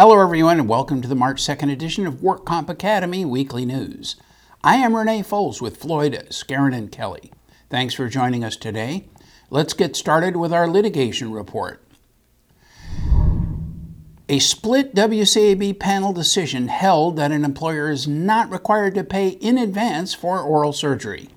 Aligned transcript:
Hello, 0.00 0.22
everyone, 0.22 0.60
and 0.60 0.68
welcome 0.68 1.02
to 1.02 1.08
the 1.08 1.16
March 1.16 1.42
2nd 1.42 1.72
edition 1.72 2.06
of 2.06 2.22
Work 2.22 2.44
Comp 2.44 2.70
Academy 2.70 3.24
Weekly 3.24 3.66
News. 3.66 4.14
I 4.62 4.76
am 4.76 4.94
Renee 4.94 5.24
Foles 5.24 5.60
with 5.60 5.78
Floyd, 5.78 6.24
Skeren, 6.30 6.72
and 6.72 6.92
Kelly. 6.92 7.32
Thanks 7.68 7.94
for 7.94 8.08
joining 8.08 8.44
us 8.44 8.54
today. 8.54 9.08
Let's 9.50 9.72
get 9.72 9.96
started 9.96 10.36
with 10.36 10.52
our 10.52 10.68
litigation 10.68 11.32
report. 11.32 11.82
A 14.28 14.38
split 14.38 14.94
WCAB 14.94 15.80
panel 15.80 16.12
decision 16.12 16.68
held 16.68 17.16
that 17.16 17.32
an 17.32 17.44
employer 17.44 17.90
is 17.90 18.06
not 18.06 18.52
required 18.52 18.94
to 18.94 19.02
pay 19.02 19.30
in 19.30 19.58
advance 19.58 20.14
for 20.14 20.40
oral 20.40 20.72
surgery. 20.72 21.30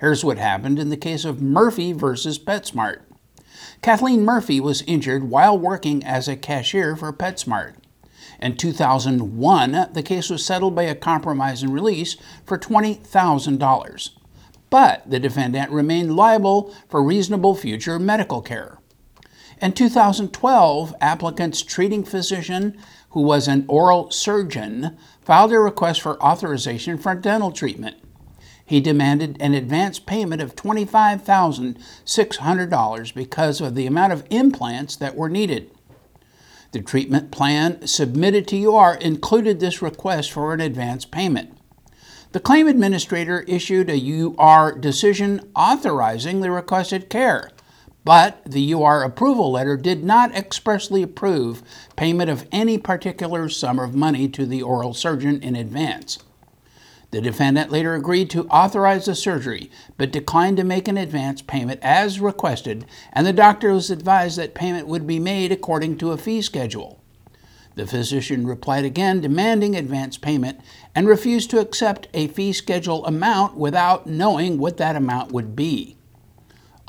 Here's 0.00 0.24
what 0.24 0.38
happened 0.38 0.80
in 0.80 0.88
the 0.88 0.96
case 0.96 1.24
of 1.24 1.40
Murphy 1.40 1.92
versus 1.92 2.36
PetSmart. 2.36 2.98
Kathleen 3.80 4.24
Murphy 4.24 4.58
was 4.58 4.82
injured 4.88 5.30
while 5.30 5.56
working 5.56 6.04
as 6.04 6.26
a 6.26 6.34
cashier 6.34 6.96
for 6.96 7.12
PetSmart. 7.12 7.74
In 8.40 8.56
2001, 8.56 9.88
the 9.92 10.02
case 10.02 10.30
was 10.30 10.44
settled 10.44 10.74
by 10.74 10.84
a 10.84 10.94
compromise 10.94 11.62
and 11.62 11.74
release 11.74 12.16
for 12.46 12.56
$20,000. 12.56 14.10
But 14.70 15.10
the 15.10 15.18
defendant 15.18 15.70
remained 15.70 16.14
liable 16.14 16.74
for 16.88 17.02
reasonable 17.02 17.54
future 17.54 17.98
medical 17.98 18.42
care. 18.42 18.78
In 19.60 19.72
2012, 19.72 20.94
applicant's 21.00 21.62
treating 21.62 22.04
physician, 22.04 22.78
who 23.10 23.22
was 23.22 23.48
an 23.48 23.64
oral 23.66 24.12
surgeon, 24.12 24.96
filed 25.20 25.52
a 25.52 25.58
request 25.58 26.00
for 26.00 26.22
authorization 26.22 26.96
for 26.96 27.16
dental 27.16 27.50
treatment. 27.50 27.96
He 28.64 28.80
demanded 28.80 29.36
an 29.40 29.54
advance 29.54 29.98
payment 29.98 30.40
of 30.42 30.54
$25,600 30.54 33.14
because 33.14 33.60
of 33.60 33.74
the 33.74 33.86
amount 33.86 34.12
of 34.12 34.24
implants 34.30 34.94
that 34.96 35.16
were 35.16 35.30
needed. 35.30 35.72
The 36.72 36.82
treatment 36.82 37.30
plan 37.30 37.86
submitted 37.86 38.46
to 38.48 38.64
UR 38.66 38.94
included 38.94 39.58
this 39.58 39.80
request 39.80 40.30
for 40.30 40.52
an 40.52 40.60
advance 40.60 41.04
payment. 41.04 41.56
The 42.32 42.40
claim 42.40 42.68
administrator 42.68 43.40
issued 43.48 43.88
a 43.88 44.20
UR 44.22 44.72
decision 44.72 45.50
authorizing 45.56 46.40
the 46.40 46.50
requested 46.50 47.08
care, 47.08 47.50
but 48.04 48.42
the 48.44 48.74
UR 48.74 49.02
approval 49.02 49.50
letter 49.52 49.78
did 49.78 50.04
not 50.04 50.34
expressly 50.34 51.02
approve 51.02 51.62
payment 51.96 52.28
of 52.28 52.46
any 52.52 52.76
particular 52.76 53.48
sum 53.48 53.78
of 53.78 53.94
money 53.94 54.28
to 54.28 54.44
the 54.44 54.62
oral 54.62 54.92
surgeon 54.92 55.42
in 55.42 55.56
advance. 55.56 56.18
The 57.10 57.20
defendant 57.22 57.70
later 57.70 57.94
agreed 57.94 58.28
to 58.30 58.46
authorize 58.48 59.06
the 59.06 59.14
surgery, 59.14 59.70
but 59.96 60.12
declined 60.12 60.58
to 60.58 60.64
make 60.64 60.88
an 60.88 60.98
advance 60.98 61.40
payment 61.40 61.80
as 61.82 62.20
requested, 62.20 62.84
and 63.12 63.26
the 63.26 63.32
doctor 63.32 63.72
was 63.72 63.90
advised 63.90 64.38
that 64.38 64.54
payment 64.54 64.86
would 64.86 65.06
be 65.06 65.18
made 65.18 65.50
according 65.50 65.98
to 65.98 66.12
a 66.12 66.18
fee 66.18 66.42
schedule. 66.42 67.02
The 67.76 67.86
physician 67.86 68.46
replied 68.46 68.84
again, 68.84 69.20
demanding 69.20 69.76
advance 69.76 70.18
payment, 70.18 70.60
and 70.94 71.06
refused 71.06 71.50
to 71.50 71.60
accept 71.60 72.08
a 72.12 72.26
fee 72.26 72.52
schedule 72.52 73.06
amount 73.06 73.56
without 73.56 74.06
knowing 74.06 74.58
what 74.58 74.78
that 74.78 74.96
amount 74.96 75.30
would 75.30 75.54
be. 75.54 75.97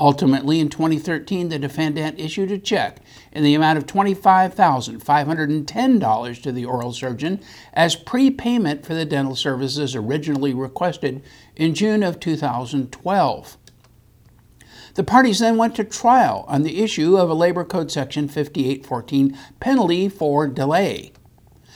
Ultimately, 0.00 0.58
in 0.60 0.70
2013, 0.70 1.50
the 1.50 1.58
defendant 1.58 2.18
issued 2.18 2.50
a 2.50 2.58
check 2.58 3.00
in 3.32 3.44
the 3.44 3.54
amount 3.54 3.76
of 3.76 3.84
$25,510 3.84 6.42
to 6.42 6.52
the 6.52 6.64
oral 6.64 6.94
surgeon 6.94 7.38
as 7.74 7.96
prepayment 7.96 8.86
for 8.86 8.94
the 8.94 9.04
dental 9.04 9.36
services 9.36 9.94
originally 9.94 10.54
requested 10.54 11.22
in 11.54 11.74
June 11.74 12.02
of 12.02 12.18
2012. 12.18 13.58
The 14.94 15.04
parties 15.04 15.40
then 15.40 15.58
went 15.58 15.76
to 15.76 15.84
trial 15.84 16.46
on 16.48 16.62
the 16.62 16.82
issue 16.82 17.18
of 17.18 17.28
a 17.28 17.34
Labor 17.34 17.64
Code 17.64 17.92
Section 17.92 18.26
5814 18.26 19.36
penalty 19.60 20.08
for 20.08 20.48
delay. 20.48 21.12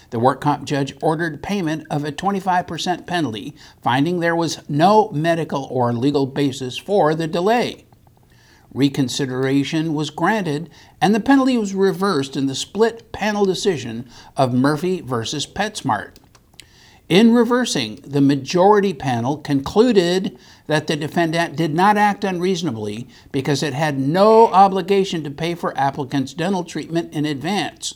The 0.09 0.19
work 0.19 0.41
comp 0.41 0.65
judge 0.65 0.97
ordered 1.03 1.43
payment 1.43 1.87
of 1.91 2.07
a 2.07 2.13
25% 2.13 3.07
penalty, 3.07 3.55
finding 3.83 4.21
there 4.21 4.34
was 4.34 4.67
no 4.67 5.11
medical 5.11 5.69
or 5.71 5.93
legal 5.93 6.25
basis 6.27 6.79
for 6.79 7.15
the 7.15 7.27
delay. 7.27 7.84
Reconsideration 8.75 9.95
was 9.95 10.11
granted, 10.11 10.69
and 11.01 11.15
the 11.15 11.21
penalty 11.21 11.57
was 11.57 11.75
reversed 11.75 12.37
in 12.37 12.47
the 12.47 12.57
split 12.57 13.12
panel 13.12 13.45
decision 13.45 14.09
of 14.37 14.53
Murphy 14.53 15.01
versus 15.01 15.47
PetSmart. 15.47 16.17
In 17.09 17.34
reversing, 17.34 17.97
the 17.97 18.21
majority 18.21 18.93
panel 18.93 19.37
concluded 19.37 20.37
that 20.67 20.87
the 20.87 20.97
defendant 20.97 21.55
did 21.55 21.75
not 21.75 21.97
act 21.97 22.25
unreasonably 22.25 23.07
because 23.31 23.63
it 23.63 23.75
had 23.75 23.99
no 23.99 24.49
obligation 24.49 25.23
to 25.23 25.31
pay 25.31 25.55
for 25.55 25.79
applicants' 25.79 26.34
dental 26.34 26.65
treatment 26.65 27.13
in 27.13 27.25
advance. 27.25 27.95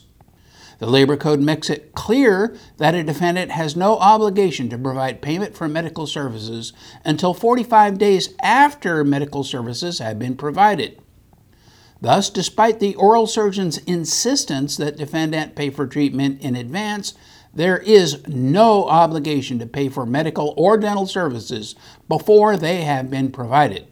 The 0.78 0.87
Labor 0.87 1.16
Code 1.16 1.41
makes 1.41 1.71
it 1.71 1.93
clear 1.94 2.56
that 2.77 2.94
a 2.94 3.03
defendant 3.03 3.50
has 3.50 3.75
no 3.75 3.99
obligation 3.99 4.69
to 4.71 4.78
provide 4.78 5.21
payment 5.21 5.56
for 5.56 5.69
medical 5.69 6.06
services 6.06 6.72
until 7.05 7.34
45 7.34 7.99
days 7.99 8.34
after 8.41 9.03
medical 9.03 9.43
services 9.43 9.99
have 9.99 10.19
been 10.19 10.37
provided. 10.37 11.00
Thus, 12.00 12.31
despite 12.31 12.78
the 12.78 12.94
oral 12.94 13.27
surgeon's 13.27 13.78
insistence 13.78 14.77
that 14.77 14.97
defendant 14.97 15.56
pay 15.56 15.71
for 15.71 15.87
treatment 15.87 16.41
in 16.41 16.55
advance, 16.55 17.15
there 17.53 17.78
is 17.78 18.27
no 18.28 18.84
obligation 18.84 19.59
to 19.59 19.67
pay 19.67 19.88
for 19.88 20.06
medical 20.06 20.55
or 20.56 20.78
dental 20.78 21.06
services 21.06 21.75
before 22.06 22.56
they 22.56 22.83
have 22.83 23.11
been 23.11 23.33
provided. 23.33 23.88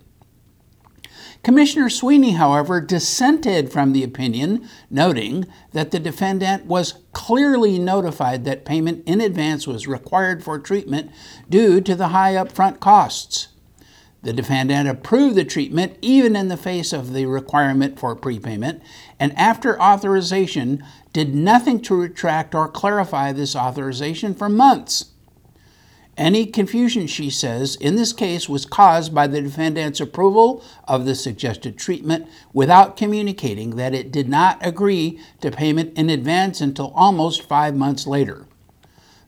Commissioner 1.43 1.89
Sweeney, 1.89 2.33
however, 2.33 2.81
dissented 2.81 3.71
from 3.73 3.93
the 3.93 4.03
opinion, 4.03 4.69
noting 4.91 5.47
that 5.73 5.91
the 5.91 6.01
defendant 6.01 6.67
was 6.67 6.95
clearly 7.13 7.79
notified 7.79 8.45
that 8.45 8.65
payment 8.65 9.03
in 9.07 9.21
advance 9.21 9.67
was 9.67 9.87
required 9.87 10.43
for 10.43 10.59
treatment 10.59 11.11
due 11.49 11.81
to 11.81 11.95
the 11.95 12.09
high 12.09 12.35
upfront 12.35 12.81
costs. 12.81 13.49
The 14.23 14.33
defendant 14.33 14.89
approved 14.89 15.37
the 15.37 15.45
treatment 15.45 15.99
even 16.03 16.35
in 16.35 16.49
the 16.49 16.57
face 16.57 16.93
of 16.93 17.13
the 17.13 17.27
requirement 17.27 17.97
for 17.99 18.17
prepayment, 18.17 18.83
and 19.21 19.33
after 19.39 19.81
authorization, 19.81 20.83
did 21.13 21.35
nothing 21.35 21.81
to 21.83 21.95
retract 21.95 22.55
or 22.55 22.69
clarify 22.69 23.31
this 23.31 23.55
authorization 23.55 24.35
for 24.35 24.49
months. 24.49 25.13
Any 26.16 26.47
confusion, 26.47 27.06
she 27.06 27.28
says, 27.28 27.77
in 27.77 27.97
this 27.97 28.15
case 28.15 28.49
was 28.49 28.65
caused 28.65 29.15
by 29.15 29.27
the 29.27 29.43
defendant's 29.43 30.00
approval 30.00 30.65
of 30.88 31.04
the 31.04 31.15
suggested 31.15 31.77
treatment 31.77 32.27
without 32.54 32.97
communicating 32.97 33.77
that 33.77 33.94
it 33.94 34.10
did 34.10 34.28
not 34.28 34.59
agree 34.66 35.21
to 35.43 35.50
payment 35.50 35.97
in 35.99 36.09
advance 36.09 36.62
until 36.62 36.91
almost 36.94 37.43
five 37.43 37.77
months 37.77 38.06
later. 38.06 38.47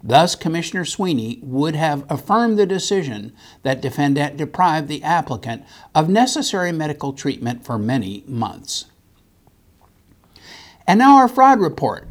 Thus, 0.02 0.34
Commissioner 0.34 0.84
Sweeney 0.84 1.40
would 1.42 1.74
have 1.74 2.06
affirmed 2.08 2.58
the 2.58 2.66
decision 2.66 3.32
that 3.64 3.82
defendant 3.82 4.36
deprived 4.36 4.88
the 4.88 5.02
applicant 5.02 5.64
of 5.94 6.08
necessary 6.08 6.72
medical 6.72 7.12
treatment 7.12 7.66
for 7.66 7.78
many 7.78 8.24
months. 8.26 8.86
And 10.86 10.98
now 10.98 11.16
our 11.18 11.28
fraud 11.28 11.60
report. 11.60 12.08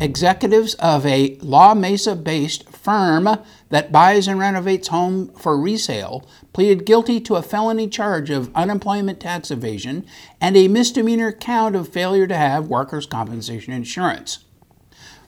Executives 0.00 0.74
of 0.74 1.06
a 1.06 1.38
La 1.40 1.72
Mesa 1.72 2.16
based 2.16 2.68
firm 2.68 3.28
that 3.70 3.92
buys 3.92 4.28
and 4.28 4.38
renovates 4.38 4.88
home 4.88 5.28
for 5.34 5.58
resale 5.58 6.26
pleaded 6.52 6.86
guilty 6.86 7.20
to 7.20 7.36
a 7.36 7.42
felony 7.42 7.88
charge 7.88 8.30
of 8.30 8.54
unemployment 8.54 9.20
tax 9.20 9.50
evasion 9.50 10.06
and 10.40 10.56
a 10.56 10.68
misdemeanor 10.68 11.32
count 11.32 11.74
of 11.74 11.88
failure 11.88 12.26
to 12.26 12.36
have 12.36 12.68
workers' 12.68 13.06
compensation 13.06 13.72
insurance. 13.72 14.44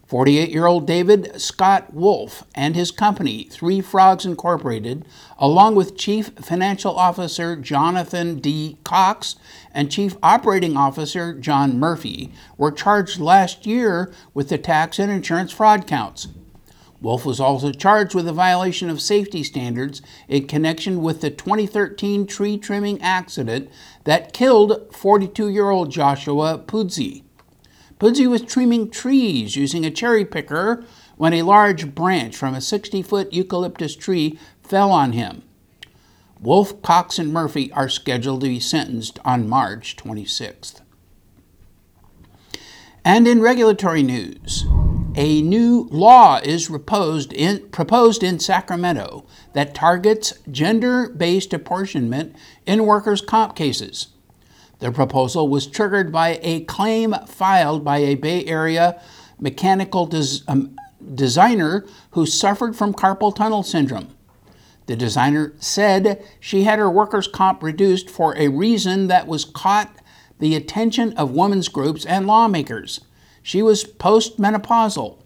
48 0.07 0.51
year 0.51 0.67
old 0.67 0.87
David 0.87 1.41
Scott 1.41 1.93
Wolf 1.93 2.45
and 2.55 2.77
his 2.77 2.93
company, 2.93 3.45
Three 3.45 3.81
Frogs 3.81 4.25
Incorporated, 4.25 5.05
along 5.39 5.75
with 5.75 5.97
Chief 5.97 6.29
Financial 6.41 6.97
Officer 6.97 7.57
Jonathan 7.57 8.39
D. 8.39 8.79
Cox 8.85 9.35
and 9.73 9.91
Chief 9.91 10.17
Operating 10.23 10.77
Officer 10.77 11.35
John 11.35 11.81
Murphy, 11.81 12.33
were 12.57 12.71
charged 12.71 13.19
last 13.19 13.67
year 13.67 14.13
with 14.33 14.49
the 14.49 14.59
tax 14.59 15.01
and 15.01 15.11
insurance 15.11 15.51
fraud 15.51 15.87
counts. 15.89 16.29
Wolf 17.07 17.25
was 17.25 17.39
also 17.39 17.71
charged 17.71 18.17
with 18.17 18.27
a 18.27 18.33
violation 18.33 18.91
of 18.91 19.01
safety 19.01 19.45
standards 19.45 20.03
in 20.27 20.49
connection 20.49 21.03
with 21.03 21.21
the 21.21 21.31
2013 21.31 22.27
tree 22.27 22.59
trimming 22.59 23.01
accident 23.01 23.71
that 24.03 24.33
killed 24.33 24.93
42 24.93 25.49
year 25.49 25.71
old 25.71 25.93
Joshua 25.93 26.59
Pudzi. 26.59 27.23
Pudzi 28.01 28.27
was 28.27 28.43
trimming 28.43 28.91
trees 28.91 29.55
using 29.55 29.87
a 29.87 29.91
cherry 29.93 30.25
picker 30.25 30.83
when 31.17 31.33
a 31.33 31.43
large 31.43 31.95
branch 31.95 32.37
from 32.37 32.57
a 32.57 32.61
60 32.61 33.03
foot 33.03 33.33
eucalyptus 33.33 33.95
tree 33.95 34.37
fell 34.65 34.91
on 34.91 35.13
him. 35.13 35.43
Wolf, 36.41 36.83
Cox, 36.83 37.21
and 37.21 37.33
Murphy 37.33 37.71
are 37.71 37.89
scheduled 37.89 38.41
to 38.41 38.49
be 38.49 38.59
sentenced 38.59 39.21
on 39.25 39.49
March 39.49 39.95
26th. 39.95 40.81
And 43.05 43.29
in 43.29 43.41
regulatory 43.41 44.03
news, 44.03 44.65
a 45.17 45.41
new 45.41 45.89
law 45.91 46.39
is 46.45 46.69
proposed 46.69 47.33
in, 47.33 47.67
proposed 47.71 48.23
in 48.23 48.39
Sacramento 48.39 49.25
that 49.55 49.75
targets 49.75 50.35
gender 50.51 51.09
based 51.09 51.55
apportionment 51.55 52.37
in 52.67 52.85
workers' 52.85 53.23
comp 53.23 53.57
cases. 53.57 54.09
The 54.79 54.93
proposal 54.93 55.49
was 55.49 55.67
triggered 55.67 56.13
by 56.13 56.39
a 56.43 56.61
claim 56.65 57.15
filed 57.27 57.83
by 57.83 57.99
a 57.99 58.15
Bay 58.15 58.45
Area 58.45 59.01
mechanical 59.41 60.05
des- 60.05 60.43
um, 60.47 60.77
designer 61.15 61.87
who 62.11 62.27
suffered 62.27 62.77
from 62.77 62.93
carpal 62.93 63.35
tunnel 63.35 63.63
syndrome. 63.63 64.09
The 64.85 64.97
designer 64.97 65.55
said 65.59 66.23
she 66.39 66.65
had 66.65 66.79
her 66.79 66.91
workers' 66.91 67.27
comp 67.27 67.63
reduced 67.63 68.11
for 68.11 68.37
a 68.37 68.49
reason 68.49 69.09
that 69.09 69.27
was 69.27 69.47
caught 69.47 69.97
the 70.39 70.55
attention 70.55 71.15
of 71.15 71.31
women's 71.31 71.69
groups 71.69 72.05
and 72.05 72.27
lawmakers. 72.27 73.01
She 73.47 73.63
was 73.63 73.85
postmenopausal. 73.85 75.19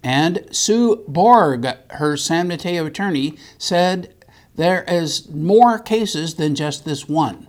And 0.00 0.46
Sue 0.52 1.02
Borg, 1.08 1.66
her 1.90 2.16
San 2.16 2.46
Mateo 2.46 2.86
attorney, 2.86 3.36
said 3.58 4.14
there 4.54 4.84
is 4.84 5.28
more 5.30 5.80
cases 5.80 6.36
than 6.36 6.54
just 6.54 6.84
this 6.84 7.08
one. 7.08 7.48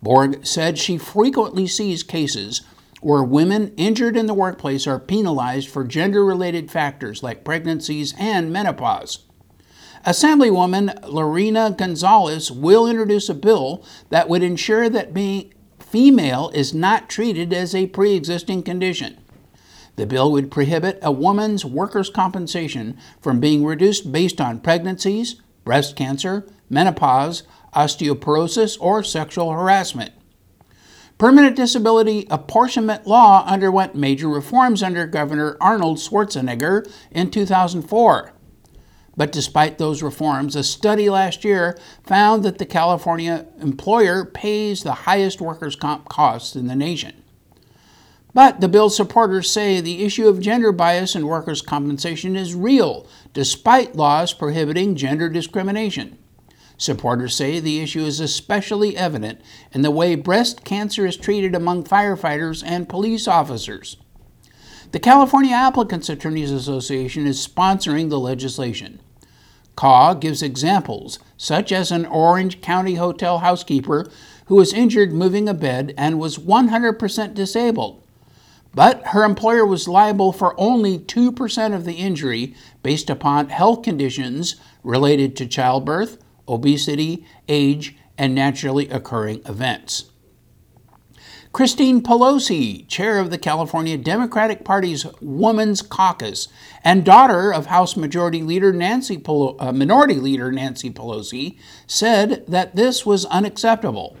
Borg 0.00 0.46
said 0.46 0.78
she 0.78 0.96
frequently 0.96 1.66
sees 1.66 2.02
cases 2.02 2.62
where 3.02 3.22
women 3.22 3.74
injured 3.76 4.16
in 4.16 4.24
the 4.24 4.32
workplace 4.32 4.86
are 4.86 4.98
penalized 4.98 5.68
for 5.68 5.84
gender 5.84 6.24
related 6.24 6.70
factors 6.70 7.22
like 7.22 7.44
pregnancies 7.44 8.14
and 8.18 8.50
menopause. 8.50 9.18
Assemblywoman 10.06 11.06
Lorena 11.06 11.74
Gonzalez 11.76 12.50
will 12.50 12.88
introduce 12.88 13.28
a 13.28 13.34
bill 13.34 13.84
that 14.08 14.30
would 14.30 14.42
ensure 14.42 14.88
that 14.88 15.12
being 15.12 15.53
female 15.94 16.50
is 16.52 16.74
not 16.74 17.08
treated 17.08 17.52
as 17.52 17.72
a 17.72 17.86
pre 17.86 18.14
existing 18.14 18.64
condition. 18.64 19.16
The 19.94 20.06
bill 20.06 20.32
would 20.32 20.50
prohibit 20.50 20.98
a 21.02 21.12
woman's 21.12 21.64
workers' 21.64 22.10
compensation 22.10 22.98
from 23.20 23.38
being 23.38 23.64
reduced 23.64 24.10
based 24.10 24.40
on 24.40 24.58
pregnancies, 24.58 25.40
breast 25.62 25.94
cancer, 25.94 26.48
menopause, 26.68 27.44
osteoporosis, 27.76 28.76
or 28.80 29.04
sexual 29.04 29.52
harassment. 29.52 30.10
Permanent 31.16 31.54
disability 31.54 32.26
apportionment 32.28 33.06
law 33.06 33.44
underwent 33.46 33.94
major 33.94 34.28
reforms 34.28 34.82
under 34.82 35.06
Governor 35.06 35.56
Arnold 35.60 35.98
Schwarzenegger 35.98 36.90
in 37.12 37.30
2004. 37.30 38.33
But 39.16 39.32
despite 39.32 39.78
those 39.78 40.02
reforms, 40.02 40.56
a 40.56 40.64
study 40.64 41.08
last 41.08 41.44
year 41.44 41.78
found 42.02 42.42
that 42.42 42.58
the 42.58 42.66
California 42.66 43.46
employer 43.60 44.24
pays 44.24 44.82
the 44.82 44.92
highest 44.92 45.40
workers' 45.40 45.76
comp 45.76 46.08
costs 46.08 46.56
in 46.56 46.66
the 46.66 46.74
nation. 46.74 47.22
But 48.32 48.60
the 48.60 48.68
bill's 48.68 48.96
supporters 48.96 49.48
say 49.48 49.80
the 49.80 50.02
issue 50.02 50.26
of 50.26 50.40
gender 50.40 50.72
bias 50.72 51.14
in 51.14 51.28
workers' 51.28 51.62
compensation 51.62 52.34
is 52.34 52.54
real, 52.54 53.06
despite 53.32 53.94
laws 53.94 54.32
prohibiting 54.32 54.96
gender 54.96 55.28
discrimination. 55.28 56.18
Supporters 56.76 57.36
say 57.36 57.60
the 57.60 57.78
issue 57.78 58.00
is 58.00 58.18
especially 58.18 58.96
evident 58.96 59.40
in 59.70 59.82
the 59.82 59.92
way 59.92 60.16
breast 60.16 60.64
cancer 60.64 61.06
is 61.06 61.16
treated 61.16 61.54
among 61.54 61.84
firefighters 61.84 62.64
and 62.66 62.88
police 62.88 63.28
officers. 63.28 63.96
The 64.90 64.98
California 64.98 65.54
Applicants 65.54 66.08
Attorneys 66.08 66.50
Association 66.50 67.26
is 67.26 67.46
sponsoring 67.46 68.10
the 68.10 68.18
legislation. 68.18 69.00
CAW 69.76 70.14
gives 70.14 70.42
examples, 70.42 71.18
such 71.36 71.72
as 71.72 71.90
an 71.90 72.06
Orange 72.06 72.60
County 72.60 72.94
hotel 72.94 73.38
housekeeper 73.38 74.08
who 74.46 74.56
was 74.56 74.72
injured 74.72 75.12
moving 75.12 75.48
a 75.48 75.54
bed 75.54 75.94
and 75.96 76.18
was 76.18 76.38
100% 76.38 77.34
disabled. 77.34 78.02
But 78.74 79.06
her 79.08 79.24
employer 79.24 79.64
was 79.64 79.88
liable 79.88 80.32
for 80.32 80.58
only 80.60 80.98
2% 80.98 81.74
of 81.74 81.84
the 81.84 81.94
injury 81.94 82.54
based 82.82 83.08
upon 83.08 83.48
health 83.48 83.82
conditions 83.82 84.56
related 84.82 85.36
to 85.36 85.46
childbirth, 85.46 86.18
obesity, 86.48 87.24
age, 87.48 87.96
and 88.18 88.34
naturally 88.34 88.88
occurring 88.88 89.42
events. 89.46 90.06
Christine 91.54 92.02
Pelosi, 92.02 92.84
chair 92.88 93.20
of 93.20 93.30
the 93.30 93.38
California 93.38 93.96
Democratic 93.96 94.64
Party's 94.64 95.06
Women's 95.20 95.82
Caucus 95.82 96.48
and 96.82 97.04
daughter 97.04 97.54
of 97.54 97.66
House 97.66 97.96
Majority 97.96 98.42
Leader 98.42 98.72
Nancy 98.72 99.18
Pelo- 99.18 99.56
uh, 99.60 99.70
Minority 99.70 100.16
Leader 100.16 100.50
Nancy 100.50 100.90
Pelosi, 100.90 101.56
said 101.86 102.44
that 102.48 102.74
this 102.74 103.06
was 103.06 103.24
unacceptable. 103.26 104.16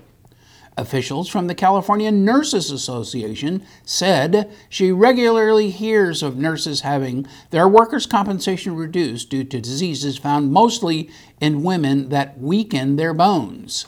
Officials 0.76 1.28
from 1.28 1.48
the 1.48 1.56
California 1.56 2.12
Nurses 2.12 2.70
Association 2.70 3.66
said 3.84 4.48
she 4.68 4.92
regularly 4.92 5.70
hears 5.70 6.22
of 6.22 6.36
nurses 6.36 6.82
having 6.82 7.26
their 7.50 7.66
workers' 7.66 8.06
compensation 8.06 8.76
reduced 8.76 9.28
due 9.28 9.42
to 9.42 9.60
diseases 9.60 10.16
found 10.18 10.52
mostly 10.52 11.10
in 11.40 11.64
women 11.64 12.10
that 12.10 12.38
weaken 12.38 12.94
their 12.94 13.12
bones. 13.12 13.86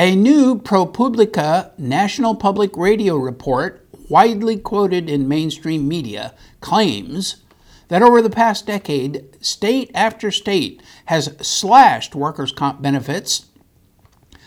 A 0.00 0.16
new 0.16 0.58
ProPublica 0.58 1.78
National 1.78 2.34
Public 2.34 2.74
Radio 2.74 3.16
report, 3.16 3.86
widely 4.08 4.56
quoted 4.56 5.10
in 5.10 5.28
mainstream 5.28 5.86
media, 5.86 6.32
claims 6.62 7.42
that 7.88 8.00
over 8.00 8.22
the 8.22 8.30
past 8.30 8.66
decade, 8.66 9.26
state 9.44 9.90
after 9.94 10.30
state 10.30 10.82
has 11.04 11.36
slashed 11.42 12.14
workers' 12.14 12.50
comp 12.50 12.80
benefits 12.80 13.44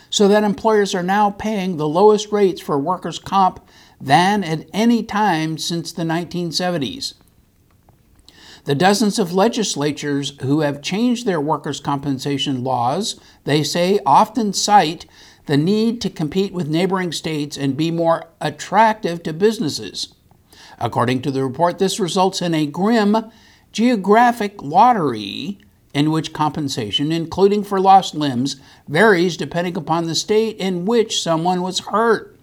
so 0.09 0.27
that 0.27 0.43
employers 0.43 0.95
are 0.95 1.03
now 1.03 1.29
paying 1.29 1.77
the 1.77 1.87
lowest 1.87 2.31
rates 2.31 2.59
for 2.59 2.79
workers' 2.79 3.19
comp 3.19 3.63
than 4.01 4.43
at 4.43 4.67
any 4.73 5.03
time 5.03 5.59
since 5.59 5.91
the 5.91 6.01
1970s. 6.01 7.13
The 8.65 8.73
dozens 8.73 9.19
of 9.19 9.33
legislatures 9.33 10.35
who 10.41 10.61
have 10.61 10.81
changed 10.81 11.27
their 11.27 11.41
workers' 11.41 11.79
compensation 11.79 12.63
laws, 12.63 13.19
they 13.43 13.61
say, 13.61 13.99
often 14.03 14.53
cite 14.53 15.05
the 15.45 15.57
need 15.57 15.99
to 16.01 16.09
compete 16.09 16.53
with 16.53 16.69
neighboring 16.69 17.11
states 17.11 17.57
and 17.57 17.75
be 17.75 17.91
more 17.91 18.27
attractive 18.39 19.21
to 19.23 19.33
businesses. 19.33 20.13
According 20.79 21.21
to 21.23 21.31
the 21.31 21.43
report, 21.43 21.79
this 21.79 21.99
results 21.99 22.41
in 22.41 22.53
a 22.53 22.65
grim 22.65 23.29
geographic 23.71 24.61
lottery 24.61 25.57
in 25.93 26.11
which 26.11 26.33
compensation, 26.33 27.11
including 27.11 27.63
for 27.63 27.79
lost 27.79 28.15
limbs, 28.15 28.55
varies 28.87 29.37
depending 29.37 29.77
upon 29.77 30.05
the 30.05 30.15
state 30.15 30.57
in 30.57 30.85
which 30.85 31.21
someone 31.21 31.61
was 31.61 31.79
hurt. 31.79 32.35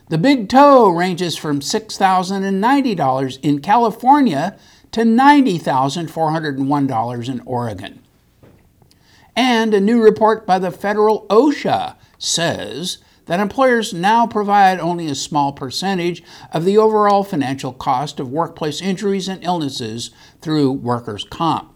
The 0.09 0.17
big 0.17 0.49
toe 0.49 0.89
ranges 0.89 1.37
from 1.37 1.59
$6,090 1.59 3.39
in 3.41 3.59
California 3.59 4.57
to 4.91 5.01
$90,401 5.01 7.29
in 7.29 7.41
Oregon. 7.45 7.99
And 9.35 9.73
a 9.73 9.81
new 9.81 10.03
report 10.03 10.45
by 10.45 10.59
the 10.59 10.69
federal 10.71 11.25
OSHA 11.27 11.95
says 12.19 12.99
that 13.33 13.39
employers 13.39 13.95
now 13.95 14.27
provide 14.27 14.79
only 14.79 15.07
a 15.07 15.15
small 15.15 15.51
percentage 15.53 16.21
of 16.51 16.65
the 16.65 16.77
overall 16.77 17.23
financial 17.23 17.73
cost 17.73 18.19
of 18.19 18.29
workplace 18.29 18.79
injuries 18.79 19.27
and 19.27 19.43
illnesses 19.43 20.11
through 20.39 20.71
workers' 20.71 21.23
comp. 21.23 21.73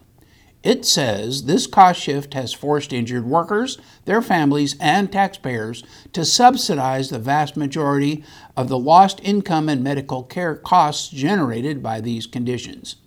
It 0.61 0.85
says 0.85 1.45
this 1.45 1.65
cost 1.65 1.99
shift 1.99 2.35
has 2.35 2.53
forced 2.53 2.93
injured 2.93 3.25
workers, 3.25 3.79
their 4.05 4.21
families, 4.21 4.75
and 4.79 5.11
taxpayers 5.11 5.83
to 6.13 6.25
subsidize 6.25 7.09
the 7.09 7.17
vast 7.17 7.57
majority 7.57 8.23
of 8.55 8.69
the 8.69 8.77
lost 8.77 9.19
income 9.23 9.67
and 9.67 9.83
medical 9.83 10.21
care 10.21 10.55
costs 10.55 11.09
generated 11.09 11.81
by 11.81 12.01
these 12.01 12.27
conditions. 12.27 12.97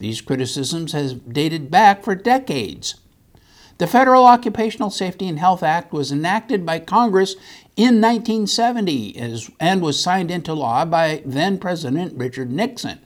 These 0.00 0.22
criticisms 0.22 0.90
have 0.90 1.32
dated 1.32 1.70
back 1.70 2.02
for 2.02 2.16
decades. 2.16 2.96
The 3.78 3.86
Federal 3.86 4.24
Occupational 4.24 4.88
Safety 4.88 5.28
and 5.28 5.38
Health 5.38 5.62
Act 5.62 5.92
was 5.92 6.10
enacted 6.10 6.64
by 6.64 6.78
Congress 6.78 7.36
in 7.76 8.00
1970 8.00 9.16
and 9.60 9.82
was 9.82 10.02
signed 10.02 10.30
into 10.30 10.54
law 10.54 10.84
by 10.84 11.22
then 11.26 11.58
President 11.58 12.16
Richard 12.16 12.50
Nixon. 12.50 12.98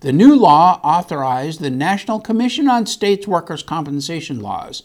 The 0.00 0.12
new 0.12 0.34
law 0.34 0.80
authorized 0.82 1.60
the 1.60 1.70
National 1.70 2.18
Commission 2.18 2.68
on 2.68 2.86
States 2.86 3.26
Workers' 3.26 3.62
Compensation 3.62 4.40
Laws. 4.40 4.82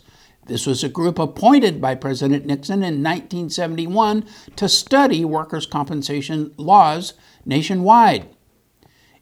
This 0.48 0.66
was 0.66 0.84
a 0.84 0.90
group 0.90 1.20
appointed 1.20 1.80
by 1.80 1.96
President 1.96 2.46
Nixon 2.46 2.80
in 2.80 3.04
1971 3.04 4.26
to 4.56 4.68
study 4.68 5.24
workers' 5.24 5.66
compensation 5.66 6.54
laws 6.58 7.14
nationwide. 7.46 8.28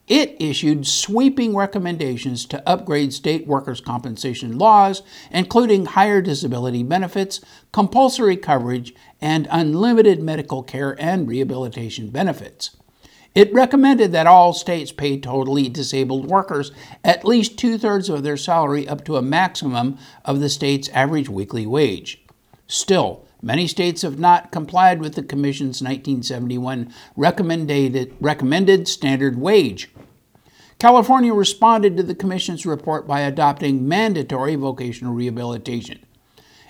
It 0.07 0.37
issued 0.39 0.87
sweeping 0.87 1.53
recommendations 1.53 2.45
to 2.45 2.67
upgrade 2.67 3.11
state 3.11 3.45
workers' 3.45 3.81
compensation 3.81 4.57
laws, 4.57 5.03
including 5.31 5.85
higher 5.85 6.21
disability 6.21 6.81
benefits, 6.81 7.41
compulsory 7.73 8.37
coverage, 8.37 8.95
and 9.19 9.49
unlimited 9.51 10.21
medical 10.21 10.63
care 10.63 10.95
and 10.97 11.27
rehabilitation 11.27 12.09
benefits. 12.09 12.77
It 13.35 13.53
recommended 13.53 14.13
that 14.13 14.27
all 14.27 14.53
states 14.53 14.93
pay 14.93 15.19
totally 15.19 15.67
disabled 15.67 16.27
workers 16.27 16.71
at 17.03 17.25
least 17.25 17.59
two 17.59 17.77
thirds 17.77 18.07
of 18.07 18.23
their 18.23 18.37
salary 18.37 18.87
up 18.87 19.03
to 19.05 19.17
a 19.17 19.21
maximum 19.21 19.97
of 20.23 20.39
the 20.39 20.49
state's 20.49 20.87
average 20.89 21.27
weekly 21.27 21.67
wage. 21.67 22.23
Still, 22.65 23.27
Many 23.41 23.67
states 23.67 24.01
have 24.01 24.17
not 24.17 24.51
complied 24.51 24.99
with 24.99 25.13
the 25.13 25.21
Commission's 25.21 25.81
1971 25.81 26.91
recommended, 27.15 28.15
recommended 28.19 28.87
standard 28.87 29.37
wage. 29.37 29.91
California 30.79 31.33
responded 31.33 31.97
to 31.97 32.03
the 32.03 32.13
Commission's 32.13 32.65
report 32.65 33.07
by 33.07 33.21
adopting 33.21 33.87
mandatory 33.87 34.55
vocational 34.55 35.13
rehabilitation. 35.13 35.99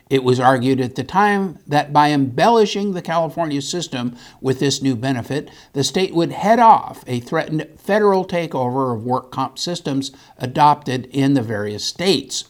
It 0.09 0.23
was 0.23 0.39
argued 0.39 0.79
at 0.79 0.95
the 0.95 1.03
time 1.03 1.59
that 1.67 1.91
by 1.91 2.11
embellishing 2.11 2.93
the 2.93 3.01
California 3.01 3.61
system 3.61 4.15
with 4.39 4.59
this 4.59 4.81
new 4.81 4.95
benefit, 4.95 5.51
the 5.73 5.83
state 5.83 6.15
would 6.15 6.31
head 6.31 6.59
off 6.59 7.03
a 7.05 7.19
threatened 7.19 7.67
federal 7.77 8.25
takeover 8.25 8.95
of 8.95 9.03
work 9.03 9.31
comp 9.31 9.59
systems 9.59 10.11
adopted 10.37 11.07
in 11.07 11.33
the 11.33 11.41
various 11.41 11.83
states. 11.83 12.45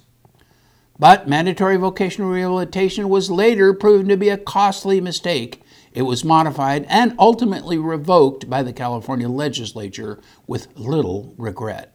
But 1.00 1.28
mandatory 1.28 1.78
vocational 1.78 2.30
rehabilitation 2.30 3.10
was 3.10 3.32
later 3.32 3.74
proven 3.74 4.08
to 4.10 4.18
be 4.18 4.30
a 4.30 4.38
costly 4.38 5.02
mistake. 5.02 5.64
It 5.98 6.06
was 6.06 6.24
modified 6.24 6.86
and 6.90 7.16
ultimately 7.18 7.80
revoked 7.80 8.48
by 8.48 8.62
the 8.62 8.72
California 8.72 9.28
legislature 9.28 10.20
with 10.46 10.68
little 10.76 11.34
regret. 11.40 11.92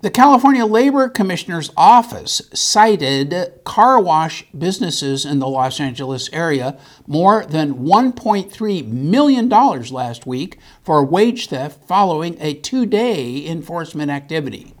The 0.00 0.10
California 0.10 0.64
Labor 0.64 1.10
Commissioner's 1.10 1.70
Office 1.76 2.40
cited 2.54 3.62
car 3.64 4.00
wash 4.00 4.46
businesses 4.56 5.26
in 5.26 5.38
the 5.38 5.48
Los 5.48 5.80
Angeles 5.80 6.30
area 6.32 6.78
more 7.06 7.44
than 7.44 7.74
$1.3 7.74 8.86
million 8.86 9.50
last 9.50 10.26
week 10.26 10.56
for 10.82 11.04
wage 11.04 11.48
theft 11.48 11.86
following 11.86 12.38
a 12.40 12.54
two 12.54 12.86
day 12.86 13.46
enforcement 13.46 14.10
activity. 14.10 14.74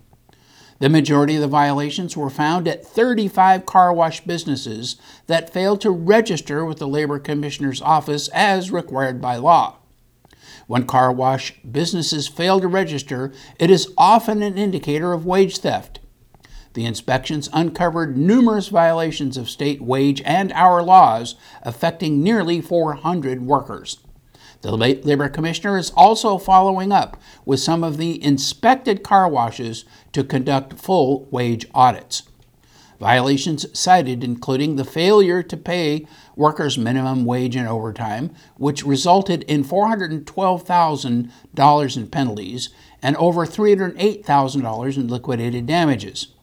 The 0.80 0.88
majority 0.88 1.34
of 1.34 1.42
the 1.42 1.46
violations 1.46 2.16
were 2.16 2.30
found 2.30 2.66
at 2.66 2.86
35 2.86 3.66
car 3.66 3.92
wash 3.92 4.22
businesses 4.22 4.96
that 5.26 5.52
failed 5.52 5.82
to 5.82 5.90
register 5.90 6.64
with 6.64 6.78
the 6.78 6.88
Labor 6.88 7.18
Commissioner's 7.18 7.82
Office 7.82 8.28
as 8.28 8.70
required 8.70 9.20
by 9.20 9.36
law. 9.36 9.76
When 10.66 10.86
car 10.86 11.12
wash 11.12 11.60
businesses 11.70 12.28
fail 12.28 12.60
to 12.60 12.66
register, 12.66 13.30
it 13.58 13.70
is 13.70 13.92
often 13.98 14.42
an 14.42 14.56
indicator 14.56 15.12
of 15.12 15.26
wage 15.26 15.58
theft. 15.58 16.00
The 16.72 16.86
inspections 16.86 17.50
uncovered 17.52 18.16
numerous 18.16 18.68
violations 18.68 19.36
of 19.36 19.50
state 19.50 19.82
wage 19.82 20.22
and 20.24 20.50
hour 20.52 20.82
laws 20.82 21.34
affecting 21.62 22.22
nearly 22.22 22.62
400 22.62 23.42
workers. 23.42 23.98
The 24.62 24.76
Labor 24.76 25.30
Commissioner 25.30 25.78
is 25.78 25.88
also 25.96 26.36
following 26.36 26.92
up 26.92 27.18
with 27.46 27.60
some 27.60 27.82
of 27.82 27.96
the 27.96 28.22
inspected 28.22 29.02
car 29.02 29.26
washes 29.26 29.86
to 30.12 30.22
conduct 30.22 30.78
full 30.78 31.26
wage 31.30 31.66
audits. 31.74 32.24
Violations 32.98 33.64
cited 33.78 34.22
including 34.22 34.76
the 34.76 34.84
failure 34.84 35.42
to 35.42 35.56
pay 35.56 36.06
workers 36.36 36.76
minimum 36.76 37.24
wage 37.24 37.56
and 37.56 37.66
overtime, 37.66 38.34
which 38.58 38.84
resulted 38.84 39.44
in 39.44 39.64
$412,000 39.64 41.96
in 41.96 42.06
penalties 42.08 42.68
and 43.02 43.16
over 43.16 43.46
$308,000 43.46 44.96
in 44.98 45.08
liquidated 45.08 45.64
damages. 45.64 46.34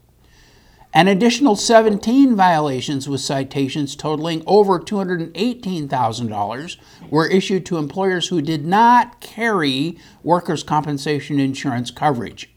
An 0.98 1.08
additional 1.08 1.56
17 1.56 2.36
violations 2.36 3.08
with 3.08 3.22
citations 3.22 3.96
totaling 3.96 4.42
over 4.48 4.80
$218,000 4.80 6.78
were 7.12 7.28
issued 7.28 7.68
to 7.68 7.78
employers 7.78 8.30
who 8.30 8.42
did 8.42 8.66
not 8.66 9.22
carry 9.22 10.00
workers' 10.24 10.64
compensation 10.64 11.40
insurance 11.40 11.92
coverage. 11.92 12.50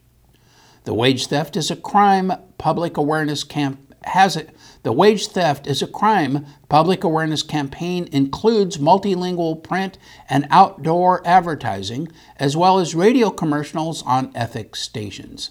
The 0.85 0.95
wage 0.95 1.27
theft 1.27 1.55
is 1.55 1.71
a 1.71 1.77
crime 1.77 2.33
public 2.57 2.97
awareness 2.97 3.45
camp 3.45 3.95
has 4.05 4.37
it. 4.37 4.57
The 4.85 4.93
wage 4.93 5.27
theft 5.27 5.67
is 5.67 5.83
a 5.83 5.87
crime. 5.87 6.47
Public 6.71 7.05
awareness 7.05 7.43
campaign 7.43 8.09
includes 8.11 8.79
multilingual 8.79 9.63
print 9.63 9.99
and 10.31 10.49
outdoor 10.51 11.21
advertising, 11.27 12.09
as 12.39 12.57
well 12.57 12.79
as 12.79 12.95
radio 12.95 13.29
commercials 13.29 14.03
on 14.05 14.33
ethics 14.35 14.81
stations. 14.81 15.51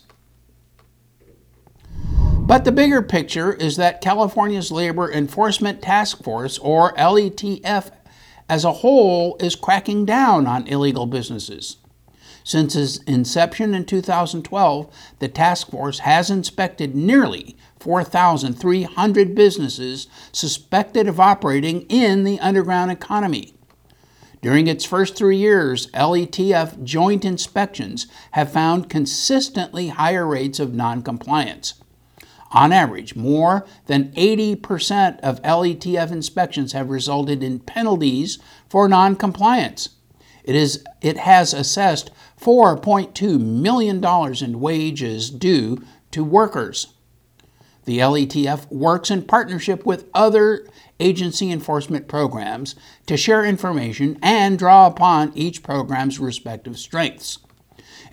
But 2.49 2.65
the 2.65 2.71
bigger 2.71 3.03
picture 3.03 3.53
is 3.53 3.77
that 3.77 4.01
California's 4.01 4.71
Labor 4.71 5.11
Enforcement 5.11 5.83
Task 5.83 6.23
Force, 6.23 6.57
or 6.57 6.93
LETF, 6.95 7.91
as 8.49 8.65
a 8.65 8.71
whole, 8.71 9.37
is 9.39 9.55
cracking 9.55 10.03
down 10.03 10.47
on 10.47 10.65
illegal 10.65 11.05
businesses. 11.05 11.77
Since 12.43 12.75
its 12.75 12.97
inception 13.03 13.75
in 13.75 13.85
2012, 13.85 14.91
the 15.19 15.27
task 15.27 15.69
force 15.69 15.99
has 15.99 16.31
inspected 16.31 16.95
nearly 16.95 17.55
4,300 17.79 19.35
businesses 19.35 20.07
suspected 20.31 21.07
of 21.07 21.19
operating 21.19 21.81
in 21.81 22.23
the 22.23 22.39
underground 22.39 22.89
economy. 22.89 23.53
During 24.41 24.65
its 24.65 24.85
first 24.85 25.15
three 25.15 25.37
years, 25.37 25.85
LETF 25.91 26.83
joint 26.83 27.25
inspections 27.25 28.07
have 28.31 28.51
found 28.51 28.89
consistently 28.89 29.89
higher 29.89 30.25
rates 30.25 30.59
of 30.59 30.73
noncompliance. 30.73 31.75
On 32.51 32.71
average, 32.71 33.15
more 33.15 33.67
than 33.85 34.11
80% 34.13 35.19
of 35.19 35.41
LETF 35.43 36.11
inspections 36.11 36.73
have 36.73 36.89
resulted 36.89 37.43
in 37.43 37.59
penalties 37.59 38.39
for 38.67 38.87
noncompliance. 38.87 39.89
It, 40.43 40.55
is, 40.55 40.83
it 41.01 41.17
has 41.17 41.53
assessed 41.53 42.09
$4.2 42.41 43.39
million 43.39 44.03
in 44.43 44.59
wages 44.59 45.29
due 45.29 45.83
to 46.11 46.23
workers. 46.23 46.87
The 47.85 47.99
LETF 47.99 48.71
works 48.71 49.11
in 49.11 49.23
partnership 49.23 49.85
with 49.85 50.09
other 50.13 50.67
agency 50.99 51.51
enforcement 51.51 52.07
programs 52.07 52.75
to 53.05 53.15
share 53.15 53.45
information 53.45 54.17
and 54.21 54.59
draw 54.59 54.87
upon 54.87 55.31
each 55.35 55.63
program's 55.63 56.19
respective 56.19 56.77
strengths. 56.77 57.39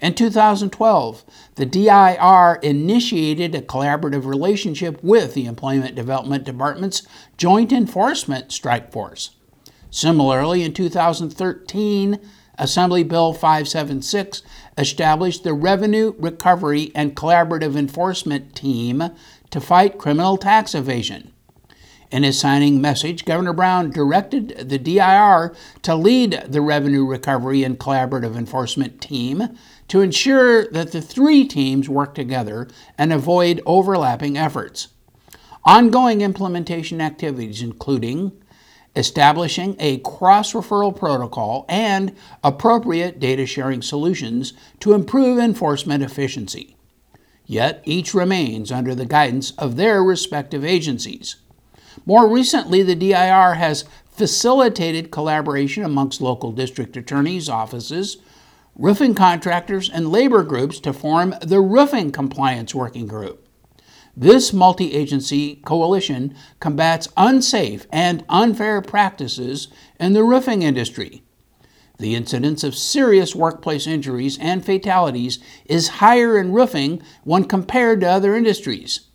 In 0.00 0.14
2012, 0.14 1.24
the 1.54 1.66
DIR 1.66 2.58
initiated 2.62 3.54
a 3.54 3.62
collaborative 3.62 4.26
relationship 4.26 5.02
with 5.02 5.34
the 5.34 5.46
Employment 5.46 5.94
Development 5.94 6.44
Department's 6.44 7.02
Joint 7.38 7.72
Enforcement 7.72 8.52
Strike 8.52 8.92
Force. 8.92 9.30
Similarly, 9.90 10.62
in 10.62 10.74
2013, 10.74 12.20
Assembly 12.58 13.04
Bill 13.04 13.32
576 13.32 14.42
established 14.76 15.44
the 15.44 15.54
Revenue 15.54 16.14
Recovery 16.18 16.90
and 16.94 17.16
Collaborative 17.16 17.76
Enforcement 17.76 18.54
Team 18.54 19.10
to 19.50 19.60
fight 19.60 19.98
criminal 19.98 20.36
tax 20.36 20.74
evasion. 20.74 21.32
In 22.10 22.22
his 22.22 22.38
signing 22.38 22.80
message, 22.80 23.24
Governor 23.24 23.52
Brown 23.52 23.90
directed 23.90 24.68
the 24.68 24.78
DIR 24.78 25.54
to 25.82 25.94
lead 25.96 26.44
the 26.46 26.60
Revenue 26.60 27.04
Recovery 27.04 27.64
and 27.64 27.78
Collaborative 27.78 28.36
Enforcement 28.36 29.00
Team 29.00 29.56
to 29.88 30.00
ensure 30.00 30.68
that 30.68 30.92
the 30.92 31.02
three 31.02 31.44
teams 31.46 31.88
work 31.88 32.14
together 32.14 32.68
and 32.96 33.12
avoid 33.12 33.60
overlapping 33.66 34.38
efforts. 34.38 34.88
Ongoing 35.64 36.20
implementation 36.20 37.00
activities, 37.00 37.60
including 37.60 38.32
establishing 38.94 39.76
a 39.78 39.98
cross 39.98 40.52
referral 40.52 40.96
protocol 40.96 41.66
and 41.68 42.14
appropriate 42.42 43.18
data 43.18 43.44
sharing 43.46 43.82
solutions 43.82 44.52
to 44.80 44.94
improve 44.94 45.38
enforcement 45.38 46.04
efficiency. 46.04 46.76
Yet 47.44 47.82
each 47.84 48.14
remains 48.14 48.72
under 48.72 48.94
the 48.94 49.06
guidance 49.06 49.50
of 49.52 49.76
their 49.76 50.02
respective 50.02 50.64
agencies. 50.64 51.36
More 52.04 52.28
recently, 52.28 52.82
the 52.82 52.94
DIR 52.94 53.54
has 53.54 53.84
facilitated 54.10 55.10
collaboration 55.10 55.84
amongst 55.84 56.20
local 56.20 56.52
district 56.52 56.96
attorneys' 56.96 57.48
offices, 57.48 58.18
roofing 58.74 59.14
contractors, 59.14 59.88
and 59.88 60.10
labor 60.10 60.42
groups 60.42 60.80
to 60.80 60.92
form 60.92 61.34
the 61.42 61.60
Roofing 61.60 62.12
Compliance 62.12 62.74
Working 62.74 63.06
Group. 63.06 63.46
This 64.16 64.52
multi 64.52 64.94
agency 64.94 65.56
coalition 65.56 66.34
combats 66.58 67.08
unsafe 67.16 67.86
and 67.92 68.24
unfair 68.30 68.80
practices 68.80 69.68
in 70.00 70.14
the 70.14 70.24
roofing 70.24 70.62
industry. 70.62 71.22
The 71.98 72.14
incidence 72.14 72.64
of 72.64 72.74
serious 72.74 73.34
workplace 73.34 73.86
injuries 73.86 74.38
and 74.38 74.64
fatalities 74.64 75.38
is 75.66 75.88
higher 75.88 76.38
in 76.38 76.52
roofing 76.52 77.02
when 77.24 77.44
compared 77.44 78.00
to 78.00 78.08
other 78.08 78.34
industries. 78.34 79.05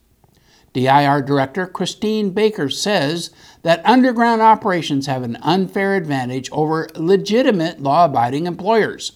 DIR 0.73 1.21
Director 1.21 1.67
Christine 1.67 2.31
Baker 2.31 2.69
says 2.69 3.31
that 3.63 3.85
underground 3.85 4.41
operations 4.41 5.05
have 5.07 5.23
an 5.23 5.37
unfair 5.41 5.95
advantage 5.95 6.49
over 6.51 6.87
legitimate 6.95 7.81
law 7.81 8.05
abiding 8.05 8.47
employers. 8.47 9.11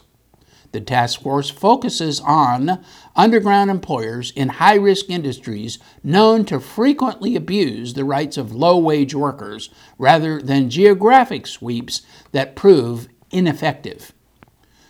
The 0.74 0.82
task 0.82 1.22
force 1.22 1.50
focuses 1.50 2.20
on 2.20 2.84
underground 3.16 3.72
employers 3.72 4.32
in 4.32 4.50
high 4.50 4.76
risk 4.76 5.10
industries 5.10 5.80
known 6.04 6.44
to 6.46 6.60
frequently 6.60 7.38
abuse 7.38 7.94
the 7.94 8.04
rights 8.04 8.36
of 8.36 8.54
low 8.54 8.78
wage 8.78 9.16
workers 9.16 9.70
rather 9.98 10.42
than 10.42 10.70
geographic 10.70 11.48
sweeps 11.48 12.02
that 12.34 12.58
prove 12.58 13.08
ineffective. 13.32 14.12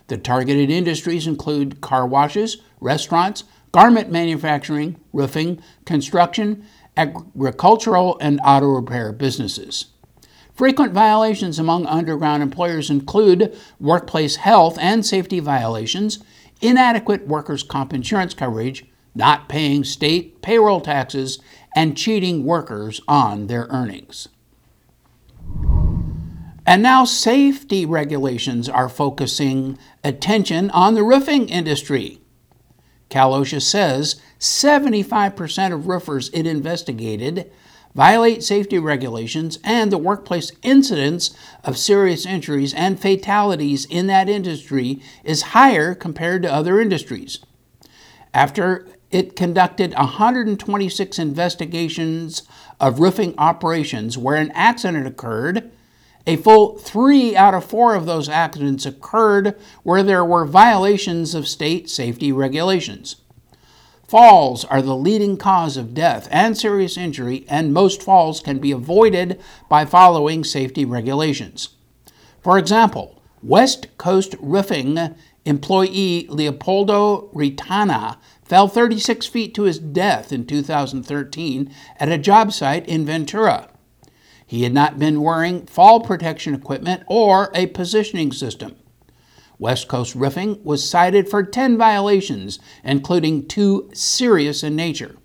The 0.07 0.17
targeted 0.17 0.71
industries 0.71 1.27
include 1.27 1.81
car 1.81 2.07
washes, 2.07 2.57
restaurants, 2.79 3.43
garment 3.75 4.09
manufacturing, 4.09 4.95
roofing, 5.11 5.61
construction, 5.83 6.65
agricultural, 6.95 8.17
and 8.21 8.39
auto 8.45 8.67
repair 8.67 9.11
businesses. 9.11 9.87
Frequent 10.53 10.93
violations 10.93 11.59
among 11.59 11.85
underground 11.85 12.41
employers 12.41 12.89
include 12.89 13.53
workplace 13.77 14.37
health 14.37 14.77
and 14.79 15.05
safety 15.05 15.41
violations, 15.41 16.23
inadequate 16.61 17.27
workers' 17.27 17.63
comp 17.63 17.93
insurance 17.93 18.33
coverage, 18.33 18.85
not 19.13 19.49
paying 19.49 19.83
state 19.83 20.41
payroll 20.41 20.79
taxes, 20.79 21.39
and 21.75 21.97
cheating 21.97 22.45
workers 22.45 23.01
on 23.09 23.47
their 23.47 23.67
earnings. 23.69 24.29
And 26.65 26.81
now, 26.81 27.03
safety 27.03 27.85
regulations 27.85 28.69
are 28.69 28.87
focusing 28.87 29.77
attention 30.01 30.69
on 30.69 30.93
the 30.93 31.03
roofing 31.03 31.49
industry. 31.49 32.21
Cal 33.15 33.31
OSHA 33.31 33.61
says 33.61 34.21
75% 34.41 35.73
of 35.73 35.87
roofers 35.87 36.29
it 36.33 36.45
investigated 36.45 37.49
violate 37.93 38.43
safety 38.43 38.77
regulations, 38.77 39.57
and 39.63 39.89
the 39.89 39.97
workplace 39.97 40.51
incidence 40.63 41.33
of 41.63 41.77
serious 41.77 42.25
injuries 42.25 42.73
and 42.73 42.99
fatalities 42.99 43.85
in 43.85 44.07
that 44.07 44.27
industry 44.27 45.01
is 45.23 45.53
higher 45.53 45.95
compared 45.95 46.43
to 46.43 46.53
other 46.53 46.81
industries. 46.81 47.39
After 48.33 48.85
it 49.11 49.37
conducted 49.37 49.93
126 49.93 51.17
investigations 51.17 52.43
of 52.81 52.99
roofing 52.99 53.33
operations 53.37 54.17
where 54.17 54.35
an 54.35 54.51
accident 54.51 55.07
occurred, 55.07 55.71
a 56.27 56.35
full 56.37 56.77
three 56.77 57.35
out 57.35 57.53
of 57.53 57.65
four 57.65 57.95
of 57.95 58.05
those 58.05 58.29
accidents 58.29 58.85
occurred 58.85 59.55
where 59.83 60.03
there 60.03 60.25
were 60.25 60.45
violations 60.45 61.35
of 61.35 61.47
state 61.47 61.89
safety 61.89 62.31
regulations. 62.31 63.17
Falls 64.07 64.65
are 64.65 64.81
the 64.81 64.95
leading 64.95 65.35
cause 65.35 65.77
of 65.77 65.93
death 65.93 66.27
and 66.29 66.57
serious 66.57 66.95
injury, 66.95 67.45
and 67.49 67.73
most 67.73 68.03
falls 68.03 68.39
can 68.39 68.59
be 68.59 68.71
avoided 68.71 69.41
by 69.67 69.83
following 69.83 70.43
safety 70.43 70.85
regulations. 70.85 71.69
For 72.41 72.59
example, 72.59 73.21
West 73.41 73.87
Coast 73.97 74.35
Roofing 74.39 75.15
employee 75.43 76.27
Leopoldo 76.29 77.29
Ritana 77.33 78.17
fell 78.43 78.67
36 78.67 79.25
feet 79.25 79.53
to 79.55 79.63
his 79.63 79.79
death 79.79 80.31
in 80.31 80.45
2013 80.45 81.71
at 81.99 82.09
a 82.09 82.17
job 82.17 82.51
site 82.53 82.87
in 82.87 83.05
Ventura. 83.05 83.69
He 84.45 84.63
had 84.63 84.73
not 84.73 84.99
been 84.99 85.21
wearing 85.21 85.65
fall 85.65 86.01
protection 86.01 86.53
equipment 86.53 87.03
or 87.07 87.51
a 87.53 87.67
positioning 87.67 88.31
system. 88.31 88.75
West 89.57 89.87
Coast 89.87 90.15
Roofing 90.15 90.61
was 90.63 90.87
cited 90.87 91.29
for 91.29 91.43
10 91.43 91.77
violations, 91.77 92.59
including 92.83 93.47
two 93.47 93.89
serious 93.93 94.63
in 94.63 94.75
nature. 94.75 95.15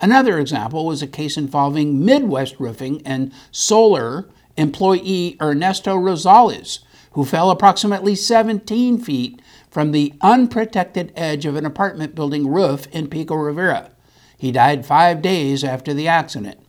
Another 0.00 0.38
example 0.38 0.86
was 0.86 1.02
a 1.02 1.06
case 1.06 1.36
involving 1.36 2.04
Midwest 2.04 2.58
Roofing 2.58 3.02
and 3.04 3.32
Solar 3.50 4.28
employee 4.56 5.36
Ernesto 5.40 5.96
Rosales, 5.96 6.80
who 7.12 7.24
fell 7.24 7.50
approximately 7.50 8.14
17 8.14 8.98
feet 8.98 9.40
from 9.70 9.92
the 9.92 10.14
unprotected 10.20 11.12
edge 11.14 11.46
of 11.46 11.56
an 11.56 11.66
apartment 11.66 12.14
building 12.14 12.48
roof 12.48 12.86
in 12.92 13.08
Pico 13.08 13.34
Rivera. 13.34 13.90
He 14.36 14.52
died 14.52 14.86
five 14.86 15.20
days 15.20 15.64
after 15.64 15.92
the 15.92 16.08
accident. 16.08 16.60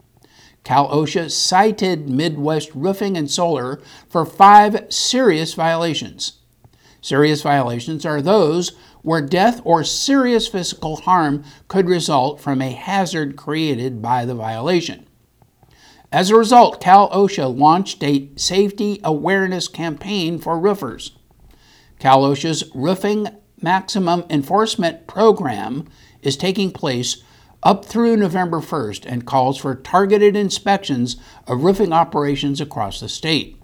Cal 0.63 0.89
OSHA 0.89 1.32
cited 1.32 2.10
Midwest 2.10 2.72
Roofing 2.75 3.18
and 3.18 3.30
Solar 3.30 3.82
for 4.08 4.25
five 4.25 4.86
serious 4.94 5.54
violations. 5.54 6.39
Serious 7.01 7.42
violations 7.42 8.06
are 8.06 8.22
those 8.22 8.75
where 9.01 9.22
death 9.22 9.62
or 9.63 9.84
serious 9.84 10.48
physical 10.48 10.98
harm 10.98 11.43
could 11.67 11.88
result 11.88 12.41
from 12.41 12.62
a 12.62 12.72
hazard 12.72 13.38
created 13.38 14.02
by 14.02 14.26
the 14.26 14.36
violation. 14.36 15.08
As 16.12 16.30
a 16.30 16.36
result, 16.36 16.82
Cal 16.82 17.10
OSHA 17.12 17.56
launched 17.56 18.04
a 18.04 18.30
safety 18.36 19.00
awareness 19.04 19.67
campaign 19.67 20.39
for 20.39 20.60
roofers. 20.60 21.15
Cal 22.00 22.24
OSHA's 22.24 22.63
Roofing 22.74 23.28
Maximum 23.62 24.24
Enforcement 24.30 25.06
Program 25.06 25.88
is 26.22 26.36
taking 26.36 26.72
place 26.72 27.24
up 27.63 27.86
through 27.86 28.15
November 28.15 28.60
1st 28.60 29.06
and 29.06 29.26
calls 29.26 29.58
for 29.58 29.76
targeted 29.76 30.36
inspections 30.36 31.17
of 31.48 31.63
roofing 31.63 31.91
operations 31.91 32.62
across 32.62 33.00
the 33.00 33.10
state. 33.10 33.62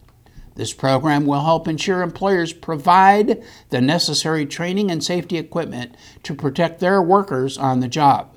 This 0.56 0.74
program 0.74 1.26
will 1.26 1.44
help 1.44 1.68
ensure 1.68 2.02
employers 2.02 2.54
provide 2.54 3.44
the 3.70 3.82
necessary 3.82 4.46
training 4.46 4.90
and 4.90 5.04
safety 5.04 5.38
equipment 5.38 5.96
to 6.24 6.34
protect 6.34 6.80
their 6.80 7.02
workers 7.02 7.58
on 7.58 7.82
the 7.82 7.90
job. 7.90 8.36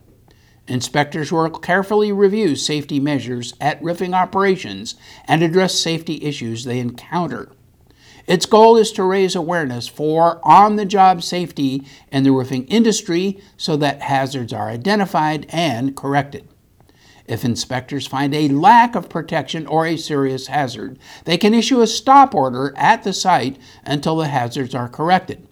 Inspectors 0.67 1.33
will 1.33 1.49
carefully 1.49 2.13
review 2.13 2.55
safety 2.55 3.01
measures 3.01 3.55
at 3.61 3.83
roofing 3.83 4.15
operations 4.15 4.97
and 5.27 5.43
address 5.43 5.75
safety 5.75 6.23
issues 6.23 6.65
they 6.65 6.79
encounter. 6.79 7.51
Its 8.29 8.45
goal 8.45 8.77
is 8.77 8.93
to 8.93 9.03
raise 9.03 9.35
awareness 9.35 9.89
for 9.89 10.39
on 10.47 10.77
the 10.77 10.85
job 10.85 11.23
safety 11.23 11.83
in 12.13 12.25
the 12.25 12.31
roofing 12.31 12.67
industry 12.67 13.41
so 13.57 13.75
that 13.75 14.03
hazards 14.03 14.53
are 14.53 14.69
identified 14.69 15.47
and 15.49 15.97
corrected. 15.97 16.47
If 17.27 17.43
inspectors 17.43 18.07
find 18.07 18.35
a 18.35 18.49
lack 18.49 18.95
of 18.95 19.09
protection 19.09 19.67
or 19.67 19.87
a 19.87 19.97
serious 19.97 20.49
hazard, 20.49 20.99
they 21.25 21.39
can 21.39 21.55
issue 21.55 21.81
a 21.81 21.87
stop 21.87 22.35
order 22.35 22.75
at 22.77 23.03
the 23.03 23.15
site 23.15 23.59
until 23.83 24.17
the 24.17 24.29
hazards 24.29 24.75
are 24.75 24.91
corrected. 24.91 25.49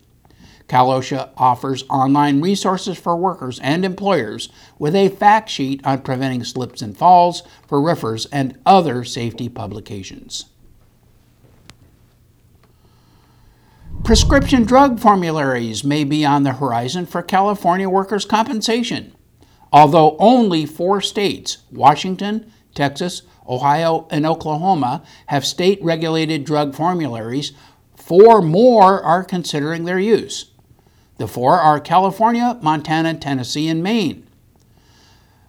Cal 0.68 0.88
OSHA 0.88 1.30
offers 1.38 1.84
online 1.88 2.42
resources 2.42 2.98
for 2.98 3.16
workers 3.16 3.58
and 3.60 3.86
employers 3.86 4.50
with 4.78 4.94
a 4.94 5.08
fact 5.08 5.48
sheet 5.48 5.80
on 5.86 6.02
preventing 6.02 6.44
slips 6.44 6.82
and 6.82 6.94
falls 6.94 7.42
for 7.66 7.80
roofers 7.80 8.26
and 8.26 8.58
other 8.66 9.02
safety 9.02 9.48
publications. 9.48 10.46
Prescription 14.04 14.62
drug 14.64 15.00
formularies 15.00 15.82
may 15.82 16.04
be 16.04 16.24
on 16.24 16.44
the 16.44 16.52
horizon 16.52 17.06
for 17.06 17.22
California 17.22 17.88
workers' 17.88 18.24
compensation. 18.24 19.12
Although 19.72 20.16
only 20.18 20.64
four 20.64 21.00
states, 21.00 21.58
Washington, 21.72 22.52
Texas, 22.74 23.22
Ohio, 23.48 24.06
and 24.10 24.24
Oklahoma, 24.24 25.02
have 25.26 25.44
state 25.44 25.82
regulated 25.82 26.44
drug 26.44 26.74
formularies, 26.74 27.52
four 27.96 28.40
more 28.42 29.02
are 29.02 29.24
considering 29.24 29.84
their 29.84 29.98
use. 29.98 30.52
The 31.18 31.26
four 31.26 31.58
are 31.58 31.80
California, 31.80 32.58
Montana, 32.62 33.14
Tennessee, 33.14 33.68
and 33.68 33.82
Maine. 33.82 34.25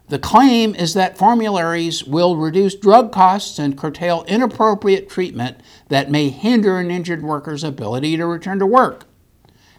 The 0.09 0.19
claim 0.19 0.73
is 0.73 0.93
that 0.93 1.17
formularies 1.17 2.05
will 2.05 2.37
reduce 2.37 2.75
drug 2.75 3.11
costs 3.11 3.59
and 3.59 3.77
curtail 3.77 4.23
inappropriate 4.27 5.09
treatment 5.09 5.59
that 5.89 6.09
may 6.09 6.29
hinder 6.29 6.79
an 6.79 6.89
injured 6.89 7.23
worker's 7.23 7.63
ability 7.63 8.15
to 8.15 8.25
return 8.25 8.59
to 8.59 8.65
work. 8.65 9.05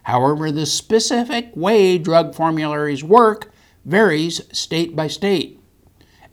However, 0.02 0.50
the 0.52 0.66
specific 0.66 1.50
way 1.54 1.96
drug 1.96 2.34
formularies 2.34 3.02
work 3.02 3.50
varies 3.86 4.42
state 4.52 4.94
by 4.94 5.06
state. 5.06 5.60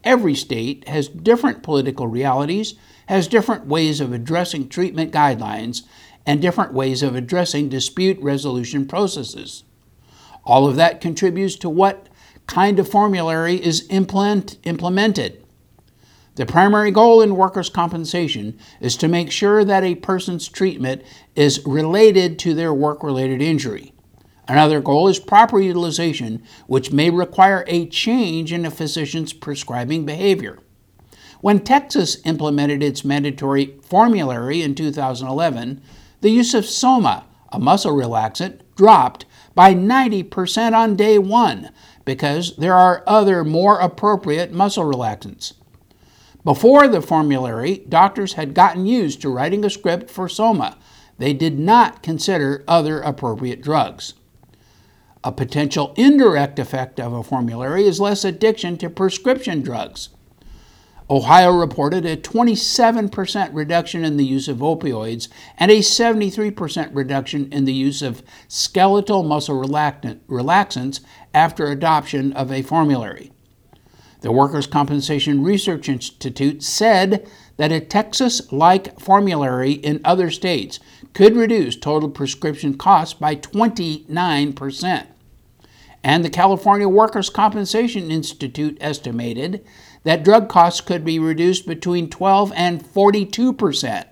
Every 0.03 0.35
state 0.35 0.87
has 0.89 1.07
different 1.07 1.63
political 1.63 2.07
realities, 2.07 2.75
has 3.07 3.27
different 3.29 3.65
ways 3.65 4.01
of 4.01 4.11
addressing 4.11 4.67
treatment 4.67 5.13
guidelines, 5.13 5.83
and 6.25 6.41
different 6.41 6.73
ways 6.73 7.01
of 7.01 7.15
addressing 7.15 7.69
dispute 7.69 8.19
resolution 8.19 8.87
processes. 8.87 9.63
All 10.43 10.67
of 10.67 10.75
that 10.75 11.01
contributes 11.01 11.55
to 11.57 11.69
what 11.69 12.07
kind 12.47 12.79
of 12.79 12.89
formulary 12.89 13.55
is 13.55 13.87
implement, 13.89 14.57
implemented. 14.63 15.45
The 16.35 16.45
primary 16.45 16.91
goal 16.91 17.21
in 17.21 17.37
workers' 17.37 17.69
compensation 17.69 18.59
is 18.81 18.97
to 18.97 19.07
make 19.07 19.31
sure 19.31 19.63
that 19.63 19.83
a 19.83 19.95
person's 19.95 20.49
treatment 20.49 21.01
is 21.35 21.65
related 21.65 22.37
to 22.39 22.53
their 22.53 22.73
work 22.73 23.03
related 23.03 23.41
injury. 23.41 23.93
Another 24.47 24.81
goal 24.81 25.07
is 25.07 25.17
proper 25.17 25.59
utilization, 25.59 26.43
which 26.67 26.91
may 26.91 27.09
require 27.09 27.63
a 27.67 27.87
change 27.87 28.51
in 28.51 28.65
a 28.65 28.71
physician's 28.71 29.33
prescribing 29.33 30.05
behavior. 30.05 30.59
When 31.39 31.61
Texas 31.61 32.17
implemented 32.25 32.83
its 32.83 33.05
mandatory 33.05 33.77
formulary 33.81 34.61
in 34.61 34.75
2011, 34.75 35.81
the 36.21 36.29
use 36.29 36.53
of 36.53 36.65
Soma, 36.65 37.25
a 37.51 37.59
muscle 37.59 37.93
relaxant, 37.93 38.59
dropped 38.75 39.25
by 39.53 39.73
90% 39.73 40.73
on 40.73 40.95
day 40.95 41.17
one 41.17 41.69
because 42.05 42.55
there 42.55 42.75
are 42.75 43.03
other 43.05 43.43
more 43.43 43.79
appropriate 43.79 44.51
muscle 44.51 44.85
relaxants. 44.85 45.53
Before 46.43 46.87
the 46.87 47.01
formulary, 47.01 47.83
doctors 47.89 48.33
had 48.33 48.53
gotten 48.53 48.85
used 48.85 49.19
to 49.21 49.29
writing 49.29 49.65
a 49.65 49.69
script 49.69 50.11
for 50.11 50.29
Soma. 50.29 50.77
They 51.17 51.33
did 51.33 51.57
not 51.57 52.03
consider 52.03 52.63
other 52.67 53.01
appropriate 53.01 53.61
drugs. 53.61 54.13
A 55.23 55.31
potential 55.31 55.91
indirect 55.97 56.59
effect 56.59 56.99
of 56.99 57.11
a 57.11 57.23
formulary 57.23 57.85
is 57.85 57.99
less 57.99 58.23
addiction 58.23 58.77
to 58.77 58.91
prescription 58.91 59.63
drugs. 59.63 60.09
Ohio 61.07 61.51
reported 61.51 62.03
a 62.05 62.17
27% 62.17 63.49
reduction 63.53 64.03
in 64.03 64.17
the 64.17 64.25
use 64.25 64.47
of 64.47 64.57
opioids 64.57 65.27
and 65.57 65.69
a 65.69 65.79
73% 65.79 66.89
reduction 66.93 67.47
in 67.51 67.65
the 67.65 67.73
use 67.73 68.01
of 68.01 68.23
skeletal 68.47 69.21
muscle 69.21 69.61
relaxants 69.61 70.99
after 71.33 71.67
adoption 71.67 72.33
of 72.33 72.51
a 72.51 72.63
formulary. 72.63 73.31
The 74.21 74.31
Workers' 74.31 74.65
Compensation 74.65 75.43
Research 75.43 75.87
Institute 75.87 76.63
said 76.63 77.29
that 77.57 77.71
a 77.71 77.79
Texas 77.79 78.51
like 78.51 78.99
formulary 78.99 79.73
in 79.73 80.01
other 80.03 80.31
states 80.31 80.79
could 81.13 81.35
reduce 81.35 81.75
total 81.75 82.09
prescription 82.09 82.75
costs 82.79 83.13
by 83.13 83.35
29%. 83.35 85.07
And 86.03 86.25
the 86.25 86.29
California 86.31 86.89
Workers' 86.89 87.29
Compensation 87.29 88.09
Institute 88.09 88.77
estimated 88.81 89.63
that 90.05 90.23
drug 90.23 90.47
costs 90.47 90.81
could 90.81 91.03
be 91.03 91.17
reduced 91.17 91.67
between 91.67 92.09
12 92.09 92.53
and 92.55 92.83
42%. 92.83 94.05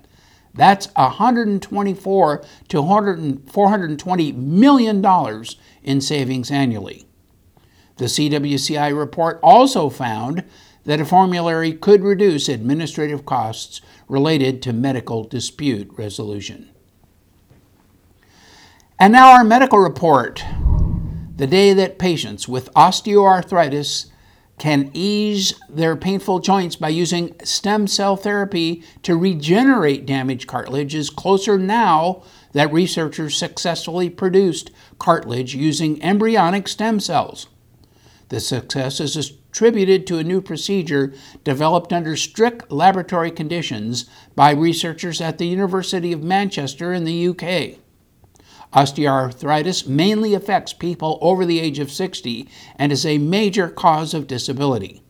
That's 0.56 0.88
124 0.96 2.44
to 2.70 3.42
420 3.48 4.32
million 4.32 5.02
dollars 5.02 5.56
in 5.84 6.02
savings 6.02 6.50
annually. 6.50 7.06
The 7.98 8.06
CWCI 8.06 8.98
report 8.98 9.40
also 9.44 9.90
found 9.90 10.44
that 10.84 11.00
a 11.00 11.06
formulary 11.06 11.74
could 11.74 12.04
reduce 12.04 12.50
administrative 12.50 13.24
costs 13.24 13.80
related 14.10 14.64
to 14.64 14.74
medical 14.74 15.24
dispute 15.24 15.92
resolution. 15.96 16.70
And 19.00 19.14
now 19.14 19.32
our 19.32 19.44
medical 19.44 19.78
report. 19.78 20.44
The 21.36 21.48
day 21.48 21.74
that 21.74 22.00
patients 22.00 22.48
with 22.48 22.74
osteoarthritis 22.74 24.08
can 24.58 24.92
ease 24.94 25.54
their 25.68 25.96
painful 25.96 26.40
joints 26.40 26.76
by 26.76 26.90
using 26.90 27.36
stem 27.44 27.88
cell 27.88 28.16
therapy 28.16 28.84
to 29.02 29.18
regenerate 29.18 30.06
damaged 30.06 30.48
cartilage 30.48 30.96
is 30.96 31.10
closer 31.10 31.58
now 31.58 32.24
that 32.54 32.72
researchers 32.72 33.36
successfully 33.36 34.10
produced 34.10 34.72
cartilage 35.00 35.56
using 35.56 36.02
embryonic 36.04 36.68
stem 36.68 37.00
cells. 37.00 37.48
The 38.30 38.40
success 38.40 39.00
is 39.00 39.16
attributed 39.18 40.08
to 40.08 40.18
a 40.18 40.24
new 40.24 40.42
procedure 40.42 41.14
developed 41.44 41.92
under 41.92 42.16
strict 42.16 42.72
laboratory 42.72 43.32
conditions 43.32 44.06
by 44.36 44.52
researchers 44.52 45.20
at 45.20 45.38
the 45.38 45.48
University 45.48 46.14
of 46.14 46.24
Manchester 46.24 46.94
in 46.94 47.04
the 47.04 47.28
UK. 47.28 47.80
Osteoarthritis 48.74 49.88
mainly 49.88 50.34
affects 50.34 50.74
people 50.74 51.20
over 51.22 51.46
the 51.46 51.60
age 51.60 51.80
of 51.80 51.92
60 51.92 52.48
and 52.76 52.92
is 52.92 53.06
a 53.06 53.20
major 53.20 53.70
cause 53.70 54.14
of 54.14 54.28
disability. 54.28 55.04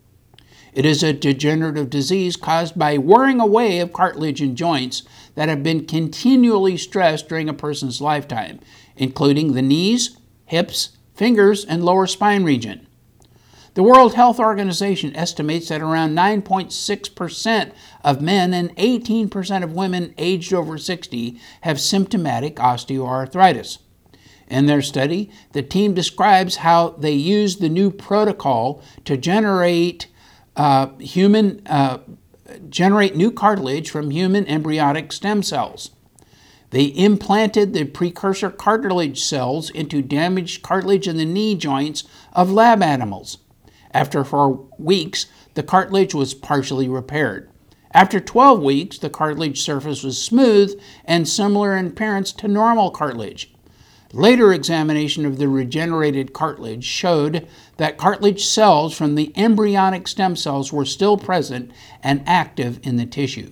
It 0.73 0.85
is 0.85 1.03
a 1.03 1.13
degenerative 1.13 1.89
disease 1.89 2.35
caused 2.35 2.77
by 2.77 2.97
wearing 2.97 3.39
away 3.39 3.79
of 3.79 3.93
cartilage 3.93 4.41
in 4.41 4.55
joints 4.55 5.03
that 5.35 5.47
have 5.47 5.63
been 5.63 5.85
continually 5.85 6.77
stressed 6.77 7.29
during 7.29 7.47
a 7.47 7.53
person's 7.53 8.01
lifetime, 8.01 8.59
including 8.97 9.53
the 9.53 9.61
knees, 9.61 10.17
hips, 10.45 10.97
fingers, 11.13 11.63
and 11.63 11.85
lower 11.85 12.07
spine 12.07 12.43
region. 12.43 12.87
The 13.75 13.81
World 13.81 14.13
Health 14.13 14.39
Organization 14.39 15.15
estimates 15.15 15.69
that 15.69 15.81
around 15.81 16.15
9.6% 16.15 17.71
of 18.03 18.21
men 18.21 18.53
and 18.53 18.75
18% 18.75 19.63
of 19.63 19.73
women 19.73 20.13
aged 20.19 20.53
over 20.53 20.77
60 20.77 21.39
have 21.61 21.81
symptomatic 21.81 22.57
osteoarthritis. 22.57 23.79
In 24.47 24.67
their 24.67 24.83
study, 24.83 25.31
the 25.53 25.63
team 25.63 25.95
describes 25.95 26.57
how 26.57 26.89
they 26.89 27.13
used 27.13 27.61
the 27.61 27.69
new 27.69 27.89
protocol 27.89 28.83
to 29.05 29.17
generate 29.17 30.07
uh, 30.55 30.89
human 30.99 31.65
uh, 31.65 31.97
generate 32.69 33.15
new 33.15 33.31
cartilage 33.31 33.89
from 33.89 34.11
human 34.11 34.45
embryonic 34.45 35.11
stem 35.11 35.41
cells. 35.41 35.89
They 36.69 36.85
implanted 36.85 37.73
the 37.73 37.85
precursor 37.85 38.51
cartilage 38.51 39.23
cells 39.23 39.71
into 39.71 40.03
damaged 40.03 40.61
cartilage 40.61 41.07
in 41.07 41.17
the 41.17 41.25
knee 41.25 41.55
joints 41.55 42.03
of 42.33 42.51
lab 42.51 42.83
animals. 42.83 43.39
After 43.93 44.23
four 44.23 44.65
weeks, 44.77 45.27
the 45.53 45.63
cartilage 45.63 46.13
was 46.13 46.33
partially 46.33 46.89
repaired. 46.89 47.49
After 47.93 48.19
12 48.19 48.61
weeks, 48.63 48.97
the 48.97 49.09
cartilage 49.09 49.61
surface 49.61 50.01
was 50.01 50.19
smooth 50.19 50.79
and 51.05 51.27
similar 51.27 51.77
in 51.77 51.87
appearance 51.87 52.31
to 52.33 52.47
normal 52.47 52.89
cartilage. 52.89 53.53
Later 54.11 54.51
examination 54.51 55.25
of 55.25 55.37
the 55.37 55.47
regenerated 55.47 56.33
cartilage 56.33 56.83
showed 56.83 57.47
that 57.77 57.97
cartilage 57.97 58.45
cells 58.45 58.95
from 58.95 59.15
the 59.15 59.31
embryonic 59.35 60.07
stem 60.07 60.35
cells 60.35 60.73
were 60.73 60.85
still 60.85 61.17
present 61.17 61.71
and 62.01 62.23
active 62.25 62.79
in 62.83 62.97
the 62.97 63.05
tissue. 63.05 63.51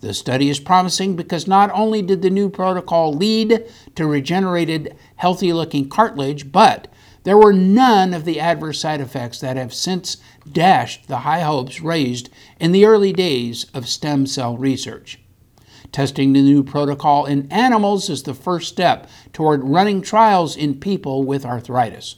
The 0.00 0.12
study 0.12 0.50
is 0.50 0.58
promising 0.58 1.14
because 1.14 1.46
not 1.46 1.70
only 1.72 2.02
did 2.02 2.22
the 2.22 2.30
new 2.30 2.48
protocol 2.48 3.12
lead 3.14 3.64
to 3.94 4.06
regenerated, 4.06 4.96
healthy 5.16 5.52
looking 5.52 5.88
cartilage, 5.88 6.50
but 6.50 6.88
there 7.24 7.38
were 7.38 7.52
none 7.52 8.12
of 8.14 8.24
the 8.24 8.40
adverse 8.40 8.80
side 8.80 9.00
effects 9.00 9.40
that 9.40 9.56
have 9.56 9.72
since 9.72 10.16
dashed 10.50 11.06
the 11.08 11.18
high 11.18 11.40
hopes 11.40 11.80
raised 11.80 12.28
in 12.58 12.72
the 12.72 12.84
early 12.84 13.12
days 13.12 13.66
of 13.72 13.88
stem 13.88 14.26
cell 14.26 14.56
research. 14.56 15.20
Testing 15.92 16.32
the 16.32 16.42
new 16.42 16.62
protocol 16.64 17.26
in 17.26 17.50
animals 17.52 18.08
is 18.08 18.22
the 18.22 18.34
first 18.34 18.68
step 18.68 19.08
toward 19.32 19.62
running 19.62 20.00
trials 20.00 20.56
in 20.56 20.80
people 20.80 21.22
with 21.22 21.44
arthritis. 21.44 22.16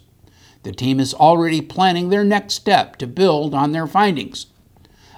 The 0.62 0.72
team 0.72 1.00
is 1.00 1.12
already 1.12 1.60
planning 1.60 2.08
their 2.08 2.24
next 2.24 2.54
step 2.54 2.96
to 2.96 3.06
build 3.06 3.52
on 3.52 3.72
their 3.72 3.86
findings. 3.86 4.46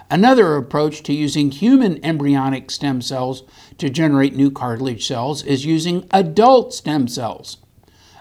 Another 0.09 0.55
approach 0.55 1.03
to 1.03 1.13
using 1.13 1.51
human 1.51 2.03
embryonic 2.03 2.71
stem 2.71 3.01
cells 3.01 3.43
to 3.77 3.89
generate 3.89 4.35
new 4.35 4.49
cartilage 4.49 5.05
cells 5.05 5.43
is 5.43 5.65
using 5.65 6.07
adult 6.11 6.73
stem 6.73 7.07
cells. 7.07 7.57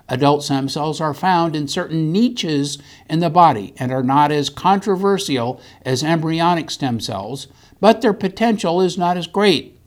Adult 0.09 0.45
stem 0.45 0.69
cells 0.69 1.01
are 1.01 1.15
found 1.15 1.57
in 1.57 1.67
certain 1.67 2.13
niches 2.13 2.79
in 3.11 3.19
the 3.19 3.31
body 3.31 3.75
and 3.79 3.91
are 3.91 4.05
not 4.05 4.31
as 4.31 4.49
controversial 4.49 5.61
as 5.83 6.05
embryonic 6.05 6.71
stem 6.71 7.01
cells, 7.01 7.49
but 7.81 8.01
their 8.01 8.13
potential 8.13 8.81
is 8.81 8.97
not 8.97 9.17
as 9.17 9.27
great. 9.27 9.79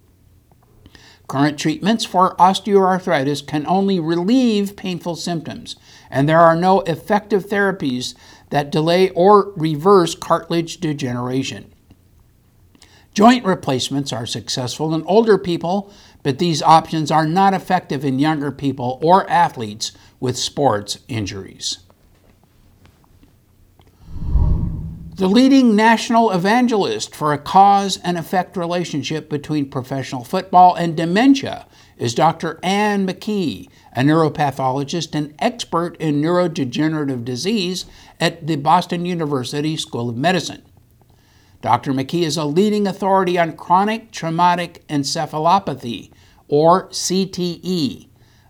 Current 1.28 1.60
treatments 1.60 2.06
for 2.06 2.36
osteoarthritis 2.38 3.46
can 3.46 3.66
only 3.68 4.00
relieve 4.00 4.76
painful 4.76 5.16
symptoms, 5.16 5.76
and 6.10 6.28
there 6.28 6.40
are 6.40 6.56
no 6.56 6.82
effective 6.82 7.46
therapies 7.46 8.16
that 8.50 8.72
delay 8.72 9.12
or 9.12 9.54
reverse 9.56 10.16
cartilage 10.16 10.78
degeneration. 10.78 11.72
Joint 13.14 13.46
replacements 13.46 14.12
are 14.12 14.26
successful 14.26 14.94
in 14.96 15.04
older 15.04 15.38
people, 15.38 15.94
but 16.24 16.40
these 16.40 16.62
options 16.62 17.12
are 17.12 17.28
not 17.28 17.54
effective 17.54 18.04
in 18.04 18.18
younger 18.18 18.52
people 18.52 19.00
or 19.04 19.30
athletes 19.30 19.92
with 20.20 20.38
sports 20.38 21.00
injuries. 21.08 21.80
The 25.20 25.28
leading 25.28 25.76
national 25.76 26.32
evangelist 26.32 27.14
for 27.14 27.34
a 27.34 27.38
cause 27.38 27.98
and 28.06 28.18
effect 28.18 28.56
relationship 28.56 29.30
between 29.30 29.70
professional 29.70 30.24
football 30.24 30.76
and 30.76 30.96
dementia 30.96 31.68
is 31.98 32.16
Dr. 32.16 32.58
Ann 32.64 33.06
McKee, 33.06 33.68
a 33.94 34.00
neuropathologist 34.00 35.14
and 35.14 35.36
expert 35.40 35.98
in 35.98 36.22
neurodegenerative 36.22 37.26
disease 37.26 37.86
at 38.22 38.48
the 38.48 38.56
Boston 38.56 39.06
University 39.06 39.76
School 39.76 40.10
of 40.10 40.16
Medicine. 40.16 40.64
Dr. 41.62 41.92
McKee 41.92 42.24
is 42.24 42.38
a 42.38 42.46
leading 42.46 42.88
authority 42.88 43.38
on 43.38 43.58
chronic 43.58 44.12
traumatic 44.12 44.88
encephalopathy, 44.88 46.12
or 46.48 46.88
CTE, 46.88 48.08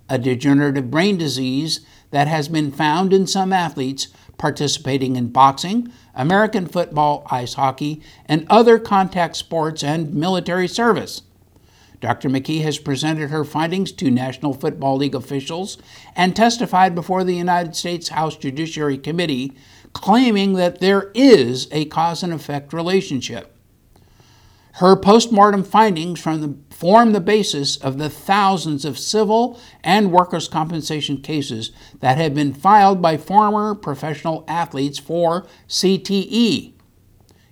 a 0.09 0.17
degenerative 0.17 0.89
brain 0.89 1.17
disease 1.17 1.81
that 2.11 2.27
has 2.27 2.47
been 2.47 2.71
found 2.71 3.13
in 3.13 3.27
some 3.27 3.53
athletes 3.53 4.07
participating 4.37 5.15
in 5.15 5.27
boxing, 5.27 5.91
American 6.15 6.65
football, 6.65 7.27
ice 7.29 7.53
hockey, 7.53 8.01
and 8.25 8.47
other 8.49 8.79
contact 8.79 9.35
sports 9.35 9.83
and 9.83 10.13
military 10.13 10.67
service. 10.67 11.21
Dr. 12.01 12.29
McKee 12.29 12.61
has 12.61 12.79
presented 12.79 13.29
her 13.29 13.43
findings 13.43 13.91
to 13.91 14.09
National 14.09 14.53
Football 14.53 14.97
League 14.97 15.15
officials 15.15 15.77
and 16.15 16.35
testified 16.35 16.95
before 16.95 17.23
the 17.25 17.35
United 17.35 17.75
States 17.75 18.09
House 18.09 18.37
Judiciary 18.37 18.97
Committee, 18.97 19.53
claiming 19.91 20.53
that 20.53 20.79
there 20.79 21.11
is 21.13 21.67
a 21.71 21.85
cause 21.85 22.23
and 22.23 22.31
effect 22.31 22.71
relationship. 22.71 23.53
Her 24.73 24.95
postmortem 24.95 25.63
findings 25.63 26.23
the, 26.23 26.55
form 26.69 27.11
the 27.11 27.19
basis 27.19 27.75
of 27.77 27.97
the 27.97 28.09
thousands 28.09 28.85
of 28.85 28.99
civil 28.99 29.59
and 29.83 30.11
workers' 30.11 30.47
compensation 30.47 31.17
cases 31.17 31.71
that 31.99 32.17
have 32.17 32.33
been 32.33 32.53
filed 32.53 33.01
by 33.01 33.17
former 33.17 33.75
professional 33.75 34.45
athletes 34.47 34.99
for 34.99 35.45
CTE. 35.67 36.73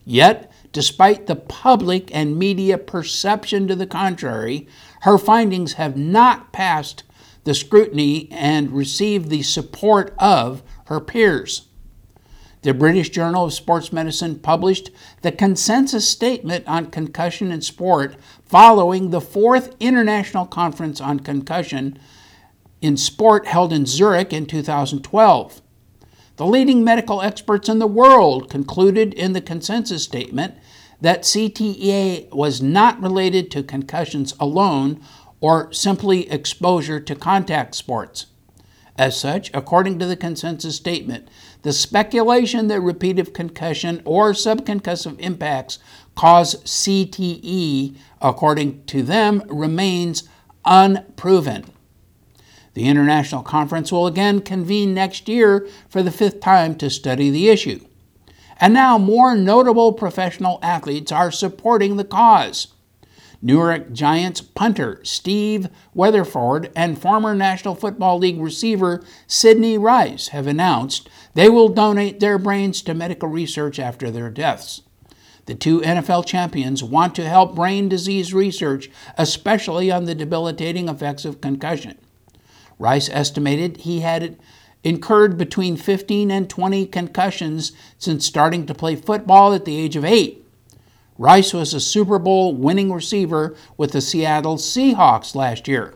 Yet, 0.05 0.51
despite 0.71 1.27
the 1.27 1.35
public 1.35 2.13
and 2.15 2.37
media 2.37 2.77
perception 2.77 3.67
to 3.67 3.75
the 3.75 3.87
contrary, 3.87 4.67
her 5.01 5.17
findings 5.17 5.73
have 5.73 5.97
not 5.97 6.53
passed 6.53 7.03
the 7.43 7.53
scrutiny 7.53 8.29
and 8.31 8.71
received 8.71 9.29
the 9.29 9.41
support 9.41 10.13
of 10.19 10.63
her 10.85 10.99
peers. 10.99 11.66
The 12.63 12.73
British 12.73 13.09
Journal 13.09 13.45
of 13.45 13.53
Sports 13.53 13.93
Medicine 13.93 14.39
published 14.39 14.89
the 15.21 15.31
consensus 15.31 16.09
statement 16.09 16.67
on 16.67 16.87
concussion 16.87 17.51
in 17.51 17.61
sport 17.61 18.15
following 18.45 19.11
the 19.11 19.21
fourth 19.21 19.75
International 19.79 20.45
Conference 20.45 20.99
on 20.99 21.19
Concussion 21.19 21.99
in 22.81 22.97
Sport 22.97 23.47
held 23.47 23.71
in 23.71 23.85
Zurich 23.85 24.33
in 24.33 24.47
2012. 24.47 25.61
The 26.37 26.45
leading 26.45 26.83
medical 26.83 27.21
experts 27.21 27.69
in 27.69 27.79
the 27.79 27.87
world 27.87 28.49
concluded 28.49 29.13
in 29.13 29.33
the 29.33 29.41
consensus 29.41 30.03
statement 30.03 30.55
that 30.99 31.23
CTE 31.23 32.33
was 32.33 32.61
not 32.61 33.01
related 33.01 33.51
to 33.51 33.63
concussions 33.63 34.33
alone 34.39 34.99
or 35.39 35.71
simply 35.71 36.29
exposure 36.31 36.99
to 36.99 37.15
contact 37.15 37.75
sports. 37.75 38.27
As 38.97 39.19
such, 39.19 39.51
according 39.53 39.99
to 39.99 40.07
the 40.07 40.15
consensus 40.15 40.75
statement, 40.75 41.27
the 41.63 41.73
speculation 41.73 42.67
that 42.67 42.81
repeated 42.81 43.33
concussion 43.33 44.01
or 44.05 44.31
subconcussive 44.31 45.19
impacts 45.19 45.79
cause 46.15 46.55
CTE, 46.63 47.95
according 48.21 48.83
to 48.85 49.03
them, 49.03 49.43
remains 49.47 50.27
unproven. 50.65 51.65
The 52.73 52.87
international 52.87 53.41
conference 53.41 53.91
will 53.91 54.05
again 54.05 54.41
convene 54.41 54.93
next 54.93 55.27
year 55.27 55.67
for 55.89 56.03
the 56.03 56.11
fifth 56.11 56.39
time 56.41 56.75
to 56.75 56.89
study 56.89 57.29
the 57.29 57.49
issue. 57.49 57.83
And 58.59 58.73
now 58.73 58.97
more 58.97 59.35
notable 59.35 59.93
professional 59.93 60.59
athletes 60.61 61.11
are 61.11 61.31
supporting 61.31 61.97
the 61.97 62.03
cause. 62.03 62.67
New 63.41 63.57
York 63.57 63.91
Giants 63.91 64.41
punter 64.41 64.99
Steve 65.03 65.69
Weatherford 65.93 66.71
and 66.75 66.99
former 66.99 67.35
National 67.35 67.75
Football 67.75 68.17
League 68.17 68.41
receiver 68.41 69.03
Sidney 69.27 69.77
Rice 69.77 70.29
have 70.29 70.47
announced 70.47 71.09
they 71.35 71.49
will 71.49 71.69
donate 71.69 72.19
their 72.19 72.39
brains 72.39 72.81
to 72.81 72.93
medical 72.93 73.29
research 73.29 73.77
after 73.79 74.09
their 74.09 74.31
deaths. 74.31 74.81
The 75.45 75.55
two 75.55 75.81
NFL 75.81 76.25
champions 76.25 76.83
want 76.83 77.15
to 77.15 77.29
help 77.29 77.55
brain 77.55 77.87
disease 77.87 78.33
research, 78.33 78.89
especially 79.17 79.89
on 79.91 80.05
the 80.05 80.15
debilitating 80.15 80.89
effects 80.89 81.23
of 81.23 81.39
concussion. 81.39 81.97
Rice 82.79 83.07
estimated 83.09 83.77
he 83.77 84.01
had 84.01 84.37
incurred 84.83 85.37
between 85.37 85.77
15 85.77 86.31
and 86.31 86.49
20 86.49 86.85
concussions 86.87 87.71
since 87.97 88.25
starting 88.25 88.65
to 88.65 88.73
play 88.73 88.95
football 88.95 89.53
at 89.53 89.65
the 89.65 89.77
age 89.77 89.95
of 89.95 90.03
eight. 90.03 90.46
Rice 91.17 91.53
was 91.53 91.73
a 91.73 91.79
Super 91.79 92.19
Bowl 92.19 92.53
winning 92.53 92.91
receiver 92.91 93.55
with 93.75 93.91
the 93.91 94.01
Seattle 94.01 94.57
Seahawks 94.57 95.35
last 95.35 95.67
year. 95.67 95.95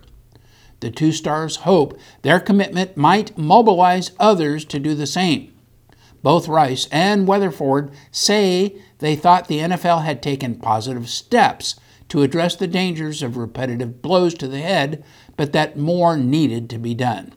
The 0.79 0.89
two 0.89 1.11
stars 1.11 1.57
hope 1.57 1.97
their 2.23 2.39
commitment 2.39 2.97
might 2.97 3.37
mobilize 3.37 4.11
others 4.19 4.65
to 4.65 4.79
do 4.79 4.95
the 4.95 5.05
same. 5.05 5.53
Both 6.23 6.47
Rice 6.47 6.87
and 6.91 7.27
Weatherford 7.27 7.91
say 8.11 8.81
they 8.97 9.15
thought 9.15 9.47
the 9.47 9.59
NFL 9.59 10.03
had 10.03 10.23
taken 10.23 10.55
positive 10.55 11.07
steps 11.07 11.75
to 12.09 12.23
address 12.23 12.55
the 12.55 12.67
dangers 12.67 13.21
of 13.21 13.37
repetitive 13.37 14.01
blows 14.01 14.33
to 14.35 14.47
the 14.47 14.59
head, 14.59 15.03
but 15.37 15.53
that 15.53 15.77
more 15.77 16.17
needed 16.17 16.69
to 16.71 16.77
be 16.77 16.93
done. 16.93 17.33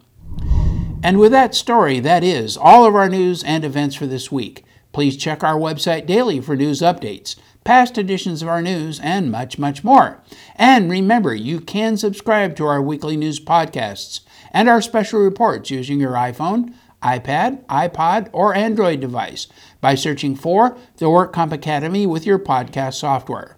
And 1.03 1.19
with 1.19 1.33
that 1.33 1.55
story, 1.55 2.01
that 2.01 2.25
is 2.25 2.57
all 2.57 2.87
of 2.87 2.95
our 2.95 3.11
news 3.11 3.45
and 3.45 3.63
events 3.63 3.95
for 3.95 4.07
this 4.07 4.33
week. 4.33 4.65
Please 4.93 5.17
check 5.17 5.45
our 5.45 5.57
website 5.57 6.07
daily 6.07 6.41
for 6.41 6.57
news 6.57 6.81
updates 6.81 7.37
past 7.65 7.99
editions 7.99 8.43
of 8.43 8.49
our 8.49 8.63
news, 8.63 9.01
and 9.01 9.33
much, 9.33 9.59
much 9.59 9.83
more. 9.83 10.23
And 10.57 10.91
remember, 10.91 11.35
you 11.35 11.61
can 11.61 11.97
subscribe 11.97 12.55
to 12.57 12.67
our 12.67 12.81
weekly 12.81 13.17
news 13.17 13.41
podcasts 13.41 14.21
and 14.53 14.69
our 14.69 14.81
special 14.81 15.21
reports 15.21 15.71
using 15.71 15.99
your 15.99 16.13
iPhone, 16.13 16.75
iPad, 17.03 17.65
iPod, 17.67 18.31
or 18.33 18.55
Android 18.55 19.01
device 19.01 19.47
by 19.81 19.95
searching 19.95 20.37
for 20.37 20.77
the 20.99 21.07
WorkComp 21.07 21.53
Academy 21.53 22.07
with 22.07 22.25
your 22.25 22.39
podcast 22.39 22.95
software. 22.95 23.57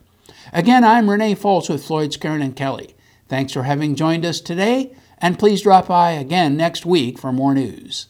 Again, 0.52 0.84
I'm 0.84 1.10
Renee 1.10 1.34
Foltz 1.34 1.68
with 1.68 1.84
Floyd 1.84 2.10
Skeren 2.10 2.42
and 2.42 2.56
Kelly. 2.56 2.94
Thanks 3.28 3.52
for 3.52 3.64
having 3.64 3.94
joined 3.94 4.24
us 4.24 4.40
today, 4.40 4.94
and 5.18 5.38
please 5.38 5.62
drop 5.62 5.88
by 5.88 6.12
again 6.12 6.56
next 6.56 6.86
week 6.86 7.18
for 7.18 7.32
more 7.32 7.54
news. 7.54 8.06